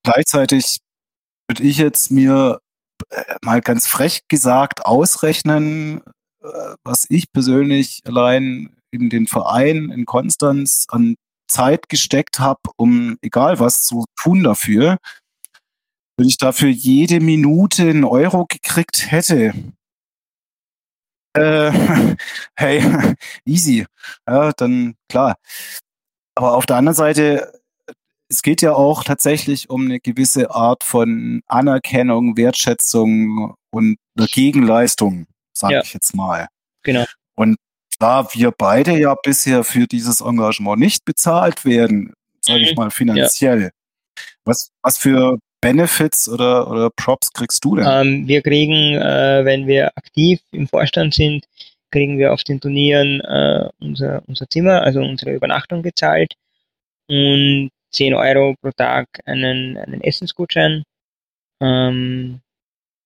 Gleichzeitig 0.05 0.79
würde 1.49 1.63
ich 1.63 1.79
jetzt 1.79 2.11
mir 2.11 2.61
äh, 3.11 3.37
mal 3.43 3.61
ganz 3.61 3.87
frech 3.87 4.23
gesagt 4.29 4.85
ausrechnen, 4.85 6.03
äh, 6.43 6.75
was 6.85 7.07
ich 7.09 7.31
persönlich 7.33 8.01
allein 8.05 8.77
in 8.91 9.11
den 9.11 9.27
Verein 9.27 9.91
in 9.91 10.05
Konstanz 10.05 10.87
an 10.89 11.15
Zeit 11.49 11.89
gesteckt 11.89 12.41
habe, 12.41 12.61
um 12.77 13.19
egal 13.23 13.59
was 13.59 13.85
zu 13.85 14.05
tun 14.21 14.43
dafür, 14.43 14.99
wenn 16.17 16.29
ich 16.29 16.39
dafür 16.39 16.69
jede 16.69 17.21
Minute 17.21 17.83
einen 17.83 18.05
Euro 18.05 18.47
gekriegt 18.47 19.11
hätte, 19.11 19.53
äh, 21.35 21.73
hey, 22.57 22.83
easy, 23.45 23.87
ja, 24.29 24.53
dann 24.53 24.95
klar. 25.09 25.37
Aber 26.35 26.55
auf 26.55 26.67
der 26.67 26.77
anderen 26.77 26.97
Seite, 26.97 27.53
es 28.29 28.43
geht 28.43 28.63
ja 28.63 28.73
auch 28.73 29.05
tatsächlich 29.05 29.69
um 29.69 29.85
eine 29.85 30.01
gewisse 30.01 30.51
Art 30.51 30.85
von 30.85 31.43
Anerkennung, 31.47 32.37
Wertschätzung 32.37 33.55
und 33.71 33.99
einer 34.17 34.27
Gegenleistung 34.27 35.27
sage 35.53 35.75
ja. 35.75 35.83
ich 35.83 35.95
jetzt 35.95 36.15
mal. 36.15 36.49
Genau. 36.83 37.05
Und 37.35 37.57
da 37.99 38.29
wir 38.35 38.51
beide 38.51 38.99
ja 38.99 39.15
bisher 39.23 39.65
für 39.65 39.87
dieses 39.87 40.21
Engagement 40.21 40.81
nicht 40.81 41.05
bezahlt 41.05 41.65
werden, 41.65 42.13
sage 42.41 42.61
ich 42.61 42.71
mhm. 42.71 42.77
mal 42.77 42.91
finanziell, 42.91 43.63
ja. 43.63 43.71
was, 44.45 44.71
was 44.83 44.99
für 44.99 45.39
Benefits 45.63 46.29
oder, 46.29 46.71
oder 46.71 46.91
Props 46.91 47.33
kriegst 47.33 47.65
du 47.65 47.77
denn? 47.77 47.87
Ähm, 47.89 48.29
wir 48.29 48.43
kriegen, 48.43 48.97
äh, 48.97 49.45
wenn 49.45 49.67
wir 49.67 49.97
aktiv 49.97 50.41
im 50.51 50.69
Vorstand 50.69 51.15
sind, 51.15 51.47
kriegen 51.91 52.19
wir 52.19 52.33
auf 52.33 52.43
den 52.43 52.61
Turnieren 52.61 53.21
äh, 53.21 53.69
unser, 53.81 54.23
unser 54.27 54.49
Zimmer, 54.51 54.83
also 54.83 55.01
unsere 55.01 55.33
Übernachtung 55.33 55.83
gezahlt 55.83 56.35
und 57.09 57.71
10 57.93 58.15
Euro 58.15 58.55
pro 58.61 58.71
Tag 58.73 59.07
einen, 59.25 59.79
einen 59.79 60.03
Essensgutschein. 60.03 60.83
Ähm, 61.61 62.41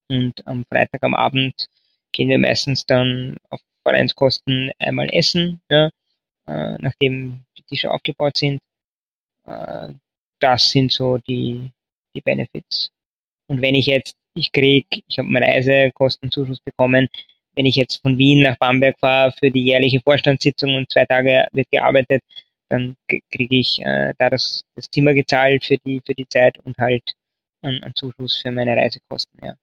und 0.09 0.47
am 0.47 0.65
Freitag 0.65 1.03
am 1.03 1.15
Abend 1.15 1.69
gehen 2.13 2.29
wir 2.29 2.39
meistens 2.39 2.87
dann 2.87 3.37
auf 3.51 3.61
Vereinskosten 3.83 4.71
einmal 4.79 5.09
essen, 5.13 5.61
ja, 5.71 5.91
äh, 6.47 6.77
nachdem 6.79 7.45
die 7.59 7.63
Tische 7.63 7.91
aufgebaut 7.91 8.37
sind. 8.37 8.61
Äh, 9.45 9.89
das 10.39 10.71
sind 10.71 10.93
so 10.93 11.19
die, 11.19 11.71
die 12.17 12.23
Benefits. 12.23 12.91
Und 13.49 13.63
wenn 13.63 13.75
ich 13.75 13.87
jetzt, 13.87 14.17
ich 14.35 14.51
krieg, 14.53 14.87
ich 15.07 15.19
habe 15.19 15.29
einen 15.29 15.43
Reisekostenzuschuss 15.43 16.61
bekommen, 16.61 17.09
wenn 17.55 17.67
ich 17.67 17.77
jetzt 17.77 18.03
von 18.03 18.19
Wien 18.19 18.43
nach 18.43 18.59
Bamberg 18.59 18.99
fahre 18.99 19.33
für 19.39 19.51
die 19.51 19.65
jährliche 19.65 20.01
Vorstandssitzung 20.01 20.75
und 20.75 20.91
zwei 20.91 21.07
Tage 21.07 21.47
wird 21.53 21.71
gearbeitet, 21.71 22.23
dann 22.69 22.97
kriege 23.09 23.57
ich 23.57 23.81
äh, 23.81 24.13
da 24.19 24.29
das, 24.29 24.65
das 24.75 24.91
Zimmer 24.91 25.15
gezahlt 25.15 25.65
für 25.65 25.79
die, 25.79 26.03
für 26.05 26.15
die 26.15 26.29
Zeit 26.29 26.59
und 26.65 26.77
halt 26.79 27.15
einen, 27.63 27.83
einen 27.83 27.95
Zuschuss 27.95 28.41
für 28.43 28.51
meine 28.51 28.77
Reisekosten, 28.77 29.41
ja. 29.43 29.55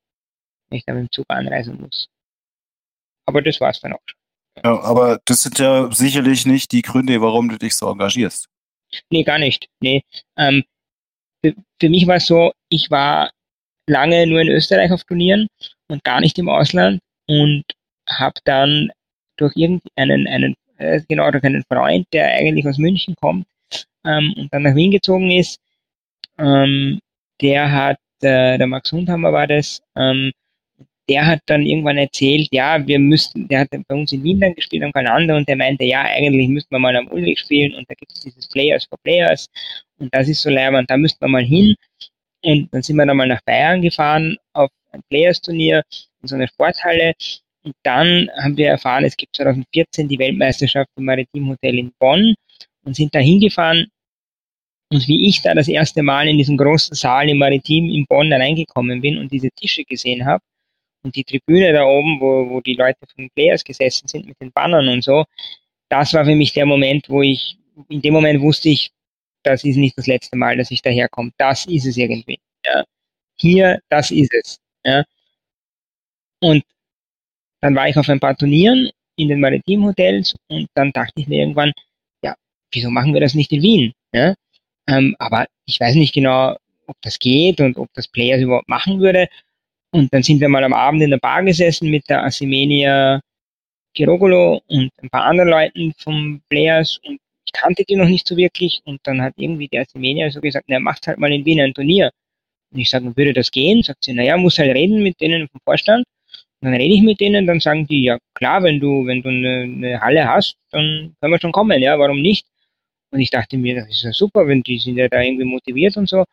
Wenn 0.70 0.78
ich 0.78 0.86
dann 0.86 0.96
mit 0.96 1.10
dem 1.10 1.12
Zug 1.12 1.26
anreisen 1.28 1.80
muss. 1.80 2.08
Aber 3.26 3.42
das 3.42 3.60
war 3.60 3.70
es 3.70 3.80
dann 3.80 3.94
auch 3.94 4.02
schon. 4.06 4.20
Ja, 4.64 4.80
aber 4.82 5.20
das 5.26 5.42
sind 5.42 5.60
ja 5.60 5.92
sicherlich 5.92 6.46
nicht 6.46 6.72
die 6.72 6.82
Gründe, 6.82 7.22
warum 7.22 7.50
du 7.50 7.58
dich 7.58 7.76
so 7.76 7.92
engagierst. 7.92 8.48
Nee, 9.10 9.24
gar 9.24 9.40
nicht. 9.40 9.70
Nee. 9.80 10.04
Ähm, 10.38 10.64
für, 11.44 11.54
für 11.80 11.90
mich 11.90 12.08
war 12.08 12.16
es 12.16 12.26
so, 12.26 12.52
ich 12.70 12.90
war 12.90 13.32
lange 13.88 14.26
nur 14.28 14.42
in 14.42 14.50
Österreich 14.50 14.92
auf 14.92 15.04
Turnieren 15.04 15.48
und 15.88 16.04
gar 16.04 16.22
nicht 16.22 16.40
im 16.40 16.50
Ausland 16.50 17.00
und 17.28 17.64
habe 18.10 18.40
dann 18.46 18.92
durch 19.38 19.56
irgendeinen 19.56 20.28
einen, 20.28 20.56
äh, 20.78 21.02
genau 21.08 21.30
durch 21.32 21.44
einen 21.44 21.64
Freund, 21.64 22.08
der 22.14 22.28
eigentlich 22.28 22.66
aus 22.68 22.78
München 22.78 23.16
kommt 23.20 23.46
ähm, 24.06 24.34
und 24.38 24.54
dann 24.54 24.64
nach 24.64 24.76
Wien 24.76 24.92
gezogen 24.92 25.32
ist, 25.32 25.60
ähm, 26.38 27.00
der 27.42 27.72
hat, 27.72 27.98
äh, 28.22 28.58
der 28.58 28.68
Max 28.68 28.92
Hundhammer 28.92 29.34
war 29.34 29.48
das, 29.48 29.82
ähm, 29.96 30.32
der 31.10 31.26
hat 31.26 31.42
dann 31.48 31.66
irgendwann 31.66 31.98
erzählt, 31.98 32.48
ja, 32.52 32.86
wir 32.88 32.98
müssten, 32.98 33.48
der 33.50 33.62
hat 33.62 33.70
bei 33.72 33.96
uns 33.96 34.14
in 34.14 34.24
Wien 34.24 34.40
dann 34.40 34.56
gespielt 34.56 34.84
am 34.84 34.94
Kanal 34.94 35.30
und 35.32 35.50
der 35.50 35.58
meinte, 35.58 35.84
ja, 35.84 36.04
eigentlich 36.04 36.48
müssten 36.48 36.74
wir 36.74 36.80
mal 36.80 36.96
am 36.96 37.08
Ulrich 37.10 37.40
spielen 37.40 37.76
und 37.76 37.90
da 37.90 37.94
gibt 37.96 38.14
es 38.14 38.22
dieses 38.22 38.48
Players 38.48 38.86
for 38.86 38.98
Players 39.04 39.50
und 40.04 40.14
das 40.14 40.28
ist 40.28 40.42
so 40.42 40.50
leibend, 40.50 40.90
da 40.90 40.98
müssten 40.98 41.22
wir 41.22 41.30
mal 41.30 41.44
hin. 41.44 41.76
Und 42.44 42.68
dann 42.74 42.82
sind 42.82 42.98
wir 42.98 43.06
dann 43.06 43.16
mal 43.16 43.28
nach 43.28 43.42
Bayern 43.42 43.82
gefahren 43.82 44.36
auf 44.52 44.70
ein 44.92 45.02
Players-Turnier 45.10 45.84
in 46.22 46.28
so 46.28 46.36
einer 46.36 46.48
Sporthalle. 46.48 47.14
Und 47.64 47.74
dann 47.84 48.30
haben 48.44 48.58
wir 48.58 48.68
erfahren, 48.68 49.06
es 49.06 49.16
gibt 49.16 49.38
2014 49.38 50.10
die 50.10 50.20
Weltmeisterschaft 50.20 50.90
im 50.98 51.06
Maritim 51.06 51.50
Hotel 51.50 51.80
in 51.80 51.94
Bonn 51.98 52.36
und 52.84 52.98
sind 52.98 53.16
da 53.16 53.20
hingefahren. 53.20 53.88
Und 54.92 55.08
wie 55.08 55.30
ich 55.30 55.42
da 55.42 55.54
das 55.54 55.70
erste 55.70 56.04
Mal 56.04 56.28
in 56.28 56.38
diesen 56.38 56.58
großen 56.58 56.96
Saal 56.96 57.30
im 57.30 57.38
Maritim 57.38 57.90
in 57.90 58.06
Bonn 58.06 58.32
reingekommen 58.34 59.00
bin 59.00 59.18
und 59.18 59.32
diese 59.32 59.50
Tische 59.52 59.86
gesehen 59.86 60.26
habe, 60.26 60.44
und 61.06 61.16
die 61.16 61.24
Tribüne 61.24 61.74
da 61.74 61.86
oben, 61.86 62.20
wo, 62.22 62.50
wo 62.50 62.62
die 62.62 62.76
Leute 62.76 63.00
von 63.14 63.30
Players 63.36 63.64
gesessen 63.64 64.08
sind 64.08 64.26
mit 64.26 64.40
den 64.40 64.52
Bannern 64.52 64.88
und 64.88 65.04
so, 65.04 65.26
das 65.90 66.14
war 66.14 66.24
für 66.26 66.36
mich 66.36 66.54
der 66.54 66.66
Moment, 66.66 67.10
wo 67.10 67.22
ich, 67.22 67.58
in 67.90 68.02
dem 68.02 68.14
Moment 68.14 68.42
wusste 68.42 68.70
ich, 68.70 68.92
das 69.44 69.64
ist 69.64 69.78
nicht 69.78 69.98
das 69.98 70.08
letzte 70.08 70.36
Mal, 70.38 70.58
dass 70.58 70.72
ich 70.72 70.82
daherkomme. 70.82 71.32
Das 71.38 71.66
ist 71.66 71.86
es 71.86 71.98
irgendwie. 71.98 72.40
Ja. 72.66 72.84
Hier, 73.36 73.80
das 73.90 74.12
ist 74.12 74.34
es. 74.34 74.60
Ja. 74.86 75.04
Und 76.40 76.64
dann 77.62 77.76
war 77.76 77.88
ich 77.88 77.98
auf 77.98 78.10
ein 78.10 78.20
paar 78.20 78.36
Turnieren 78.36 78.90
in 79.16 79.30
den 79.30 79.40
Maritim-Hotels 79.40 80.36
und 80.50 80.68
dann 80.74 80.92
dachte 80.92 81.14
ich 81.16 81.28
mir 81.28 81.40
irgendwann, 81.40 81.72
ja, 82.24 82.36
wieso 82.72 82.90
machen 82.90 83.14
wir 83.14 83.22
das 83.22 83.34
nicht 83.36 83.52
in 83.52 83.62
Wien? 83.62 83.94
Ja? 84.14 84.36
Ähm, 84.88 85.16
aber 85.20 85.46
ich 85.66 85.80
weiß 85.80 85.96
nicht 85.96 86.14
genau, 86.14 86.58
ob 86.88 86.98
das 87.02 87.20
geht 87.20 87.62
und 87.62 87.78
ob 87.78 87.88
das 87.94 88.08
Players 88.08 88.42
überhaupt 88.42 88.68
machen 88.68 89.00
würde. 89.00 89.30
Und 89.92 90.14
dann 90.14 90.24
sind 90.24 90.42
wir 90.42 90.50
mal 90.50 90.64
am 90.64 90.74
Abend 90.74 91.04
in 91.04 91.12
der 91.12 91.18
Bar 91.18 91.44
gesessen 91.44 91.90
mit 91.90 92.10
der 92.10 92.24
Asimenia 92.24 93.22
Kirogolo 93.94 94.62
und 94.68 94.92
ein 95.02 95.10
paar 95.10 95.26
anderen 95.26 95.50
Leuten 95.50 95.94
vom 96.00 96.42
Players 96.50 97.00
und 97.06 97.20
kannte 97.54 97.84
die 97.88 97.96
noch 97.96 98.08
nicht 98.08 98.28
so 98.28 98.36
wirklich 98.38 98.82
und 98.86 99.00
dann 99.04 99.22
hat 99.22 99.34
irgendwie 99.38 99.68
der 99.68 99.82
Asimenia 99.82 100.30
so 100.32 100.42
gesagt, 100.42 100.66
na, 100.68 100.80
macht 100.80 101.08
halt 101.08 101.20
mal 101.20 101.32
in 101.32 101.46
Wien 101.46 101.62
ein 101.62 101.74
Turnier. 101.74 102.12
Und 102.72 102.80
ich 102.80 102.90
sage, 102.90 103.16
würde 103.16 103.34
das 103.34 103.52
gehen? 103.52 103.84
Sagt 103.84 104.04
sie, 104.04 104.14
naja, 104.14 104.36
muss 104.38 104.58
halt 104.58 104.76
reden 104.76 105.04
mit 105.04 105.22
denen 105.22 105.48
vom 105.48 105.62
Vorstand. 105.64 106.06
Und 106.62 106.72
dann 106.72 106.74
rede 106.74 106.96
ich 106.96 107.02
mit 107.02 107.20
denen, 107.20 107.46
dann 107.46 107.60
sagen 107.60 107.88
die, 107.88 108.04
ja 108.04 108.18
klar, 108.34 108.64
wenn 108.64 108.80
du, 108.80 109.06
wenn 109.06 109.22
du 109.22 109.30
eine, 109.30 109.64
eine 109.64 110.02
Halle 110.02 110.28
hast, 110.28 110.56
dann 110.72 111.16
können 111.20 111.34
wir 111.34 111.40
schon 111.40 111.52
kommen, 111.52 111.82
ja, 111.82 112.00
warum 112.00 112.22
nicht? 112.22 112.46
Und 113.12 113.20
ich 113.20 113.30
dachte 113.30 113.58
mir, 113.58 113.76
das 113.76 113.90
ist 113.90 114.04
ja 114.04 114.12
super, 114.12 114.48
wenn 114.48 114.64
die 114.64 114.80
sind 114.80 114.98
ja 114.98 115.08
da 115.08 115.22
irgendwie 115.22 115.46
motiviert 115.46 115.98
und 115.98 116.10
so. 116.10 116.26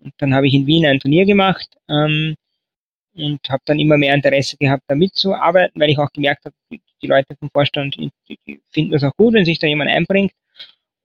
Und 0.00 0.12
dann 0.18 0.34
habe 0.34 0.48
ich 0.48 0.54
in 0.54 0.66
Wien 0.66 0.86
ein 0.86 1.00
Turnier 1.00 1.24
gemacht 1.24 1.68
ähm, 1.88 2.34
und 3.14 3.40
habe 3.48 3.62
dann 3.64 3.78
immer 3.78 3.96
mehr 3.96 4.14
Interesse 4.14 4.56
gehabt, 4.56 4.82
da 4.86 4.94
mitzuarbeiten, 4.94 5.80
weil 5.80 5.90
ich 5.90 5.98
auch 5.98 6.10
gemerkt 6.12 6.44
habe, 6.44 6.54
die 6.70 7.06
Leute 7.06 7.36
vom 7.36 7.50
Vorstand 7.50 7.96
die, 7.96 8.10
die 8.46 8.60
finden 8.70 8.92
das 8.92 9.04
auch 9.04 9.16
gut, 9.16 9.34
wenn 9.34 9.44
sich 9.44 9.58
da 9.58 9.66
jemand 9.66 9.90
einbringt. 9.90 10.32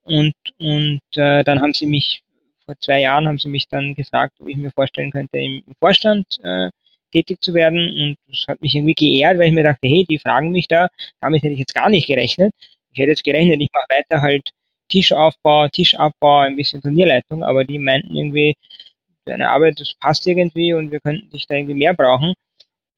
Und, 0.06 0.34
und 0.60 1.02
äh, 1.16 1.44
dann 1.44 1.62
haben 1.62 1.74
sie 1.74 1.88
mich, 1.88 2.24
vor 2.66 2.76
zwei 2.80 3.02
Jahren 3.02 3.28
haben 3.28 3.40
sie 3.40 3.50
mich 3.50 3.68
dann 3.68 3.96
gefragt, 3.96 4.34
ob 4.40 4.48
ich 4.48 4.58
mir 4.58 4.72
vorstellen 4.72 5.12
könnte, 5.12 5.38
im 5.40 5.64
Vorstand 5.80 6.26
äh, 6.44 6.70
tätig 7.12 7.42
zu 7.42 7.54
werden. 7.54 7.80
Und 7.90 8.18
das 8.28 8.46
hat 8.48 8.62
mich 8.62 8.76
irgendwie 8.76 8.94
geehrt, 8.94 9.38
weil 9.38 9.48
ich 9.50 9.54
mir 9.54 9.64
dachte, 9.64 9.88
hey, 9.88 10.06
die 10.10 10.20
fragen 10.20 10.52
mich 10.52 10.68
da, 10.68 10.90
damit 11.22 11.44
hätte 11.44 11.54
ich 11.54 11.60
jetzt 11.60 11.76
gar 11.76 11.90
nicht 11.90 12.08
gerechnet. 12.08 12.54
Ich 12.92 13.00
hätte 13.00 13.10
jetzt 13.12 13.24
gerechnet, 13.24 13.62
ich 13.62 13.70
mache 13.74 13.86
weiter 13.90 14.22
halt 14.22 14.52
Tischaufbau, 14.90 15.68
Tischabbau, 15.70 16.40
ein 16.40 16.56
bisschen 16.56 16.82
Turnierleitung, 16.82 17.44
aber 17.44 17.66
die 17.66 17.80
meinten 17.80 18.16
irgendwie, 18.16 18.56
deine 19.26 19.50
Arbeit, 19.50 19.80
das 19.80 19.94
passt 19.96 20.28
irgendwie 20.28 20.74
und 20.74 20.92
wir 20.92 21.00
könnten 21.00 21.30
dich 21.32 21.48
da 21.48 21.56
irgendwie 21.56 21.74
mehr 21.76 21.94
brauchen. 21.94 22.34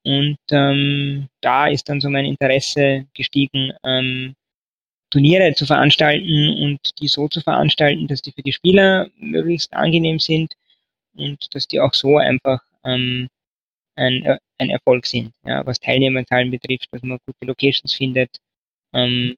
Und 0.03 0.37
ähm, 0.51 1.27
da 1.41 1.67
ist 1.67 1.89
dann 1.89 2.01
so 2.01 2.09
mein 2.09 2.25
Interesse 2.25 3.07
gestiegen, 3.13 3.73
ähm, 3.83 4.35
Turniere 5.17 5.55
zu 5.55 5.65
veranstalten 5.65 6.49
und 6.61 6.79
die 6.99 7.07
so 7.07 7.27
zu 7.27 7.41
veranstalten, 7.41 8.05
dass 8.05 8.21
die 8.21 8.31
für 8.31 8.43
die 8.43 8.53
Spieler 8.53 9.09
möglichst 9.17 9.73
angenehm 9.73 10.19
sind 10.19 10.53
und 11.15 11.55
dass 11.55 11.67
die 11.67 11.79
auch 11.79 11.95
so 11.95 12.17
einfach 12.17 12.61
ähm, 12.83 13.27
ein, 13.95 14.37
ein 14.59 14.69
Erfolg 14.69 15.07
sind, 15.07 15.33
ja, 15.43 15.65
was 15.65 15.79
Teilnehmerzahlen 15.79 16.51
betrifft, 16.51 16.89
dass 16.91 17.01
man 17.01 17.17
gute 17.25 17.47
Locations 17.47 17.91
findet. 17.95 18.29
Ähm, 18.93 19.35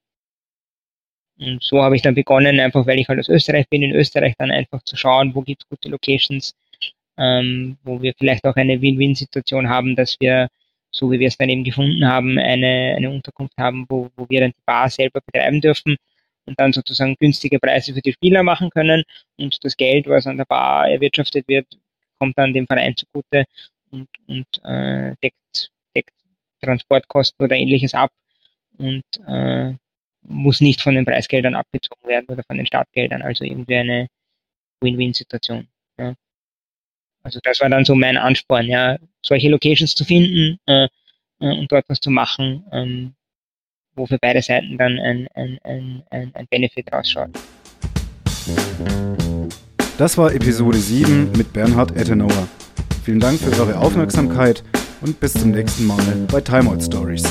und 1.40 1.64
so 1.64 1.82
habe 1.82 1.96
ich 1.96 2.02
dann 2.02 2.16
begonnen, 2.16 2.60
einfach 2.60 2.86
weil 2.86 3.00
ich 3.00 3.08
halt 3.08 3.20
aus 3.20 3.30
Österreich 3.30 3.70
bin, 3.70 3.82
in 3.82 3.96
Österreich 3.96 4.34
dann 4.38 4.52
einfach 4.52 4.84
zu 4.84 4.98
schauen, 4.98 5.34
wo 5.34 5.44
gibt 5.44 5.64
es 5.64 5.70
gute 5.70 5.88
Locations, 5.88 6.56
ähm, 7.18 7.78
wo 7.84 8.02
wir 8.02 8.14
vielleicht 8.18 8.44
auch 8.44 8.58
eine 8.58 8.82
Win-Win-Situation 8.82 9.70
haben, 9.70 9.96
dass 9.96 10.18
wir 10.20 10.50
so 10.92 11.12
wie 11.12 11.20
wir 11.20 11.28
es 11.28 11.38
dann 11.38 11.50
eben 11.50 11.64
gefunden 11.64 12.06
haben, 12.06 12.38
eine, 12.40 12.96
eine 12.98 13.10
Unterkunft 13.10 13.58
haben, 13.58 13.86
wo, 13.90 14.10
wo 14.16 14.26
wir 14.30 14.42
dann 14.42 14.52
die 14.52 14.64
Bar 14.66 14.90
selber 14.90 15.22
betreiben 15.26 15.62
dürfen 15.62 15.98
und 16.46 16.60
dann 16.60 16.74
sozusagen 16.74 17.16
günstige 17.20 17.60
Preise 17.60 17.94
für 17.94 18.02
die 18.02 18.14
Spieler 18.14 18.44
machen 18.44 18.70
können 18.72 19.04
und 19.38 19.64
das 19.64 19.78
Geld, 19.78 20.08
was 20.08 20.28
an 20.28 20.38
der 20.38 20.46
Bar 20.46 20.90
erwirtschaftet 20.90 21.48
wird, 21.48 21.68
kommt 22.18 22.38
dann 22.38 22.54
dem 22.54 22.68
Verein 22.68 22.96
zugute 22.96 23.46
und, 23.92 24.10
und 24.28 24.48
äh, 24.64 25.16
deckt, 25.24 25.72
deckt 25.96 26.14
Transportkosten 26.62 27.46
oder 27.46 27.56
ähnliches 27.56 27.94
ab 27.94 28.12
und 28.78 29.04
äh, 29.28 29.74
muss 30.24 30.62
nicht 30.62 30.82
von 30.82 30.96
den 30.96 31.06
Preisgeldern 31.06 31.56
abgezogen 31.56 32.08
werden 32.08 32.26
oder 32.30 32.44
von 32.44 32.58
den 32.58 32.66
Startgeldern, 32.66 33.22
also 33.22 33.44
irgendwie 33.44 33.76
eine 33.76 34.08
Win-Win-Situation. 34.82 35.68
Also 37.24 37.40
das 37.44 37.60
war 37.60 37.70
dann 37.70 37.86
so 37.86 37.96
mein 37.96 38.18
Ansporn, 38.18 38.68
ja, 38.68 38.98
solche 39.22 39.50
Locations 39.50 39.94
zu 39.94 40.06
finden 40.06 40.60
äh, 40.66 40.88
äh, 41.40 41.58
und 41.58 41.72
dort 41.72 41.86
was 41.88 42.00
zu 42.00 42.10
machen, 42.10 42.64
ähm, 42.72 43.14
wo 43.96 44.06
für 44.06 44.18
beide 44.20 44.42
Seiten 44.42 44.78
dann 44.78 44.98
ein, 45.00 45.28
ein, 45.34 45.60
ein, 45.64 46.04
ein, 46.10 46.32
ein 46.34 46.48
Benefit 46.50 46.92
rausschaut. 46.92 47.30
Das 49.98 50.18
war 50.18 50.34
Episode 50.34 50.78
7 50.78 51.32
mit 51.34 51.52
Bernhard 51.52 51.96
Ettenauer. 51.96 52.48
Vielen 53.04 53.20
Dank 53.20 53.40
für 53.40 53.52
eure 53.60 53.78
Aufmerksamkeit 53.78 54.64
und 55.02 55.20
bis 55.20 55.34
zum 55.34 55.52
nächsten 55.52 55.86
Mal 55.86 56.04
bei 56.32 56.42
Timeout 56.42 56.82
Stories. 56.82 57.24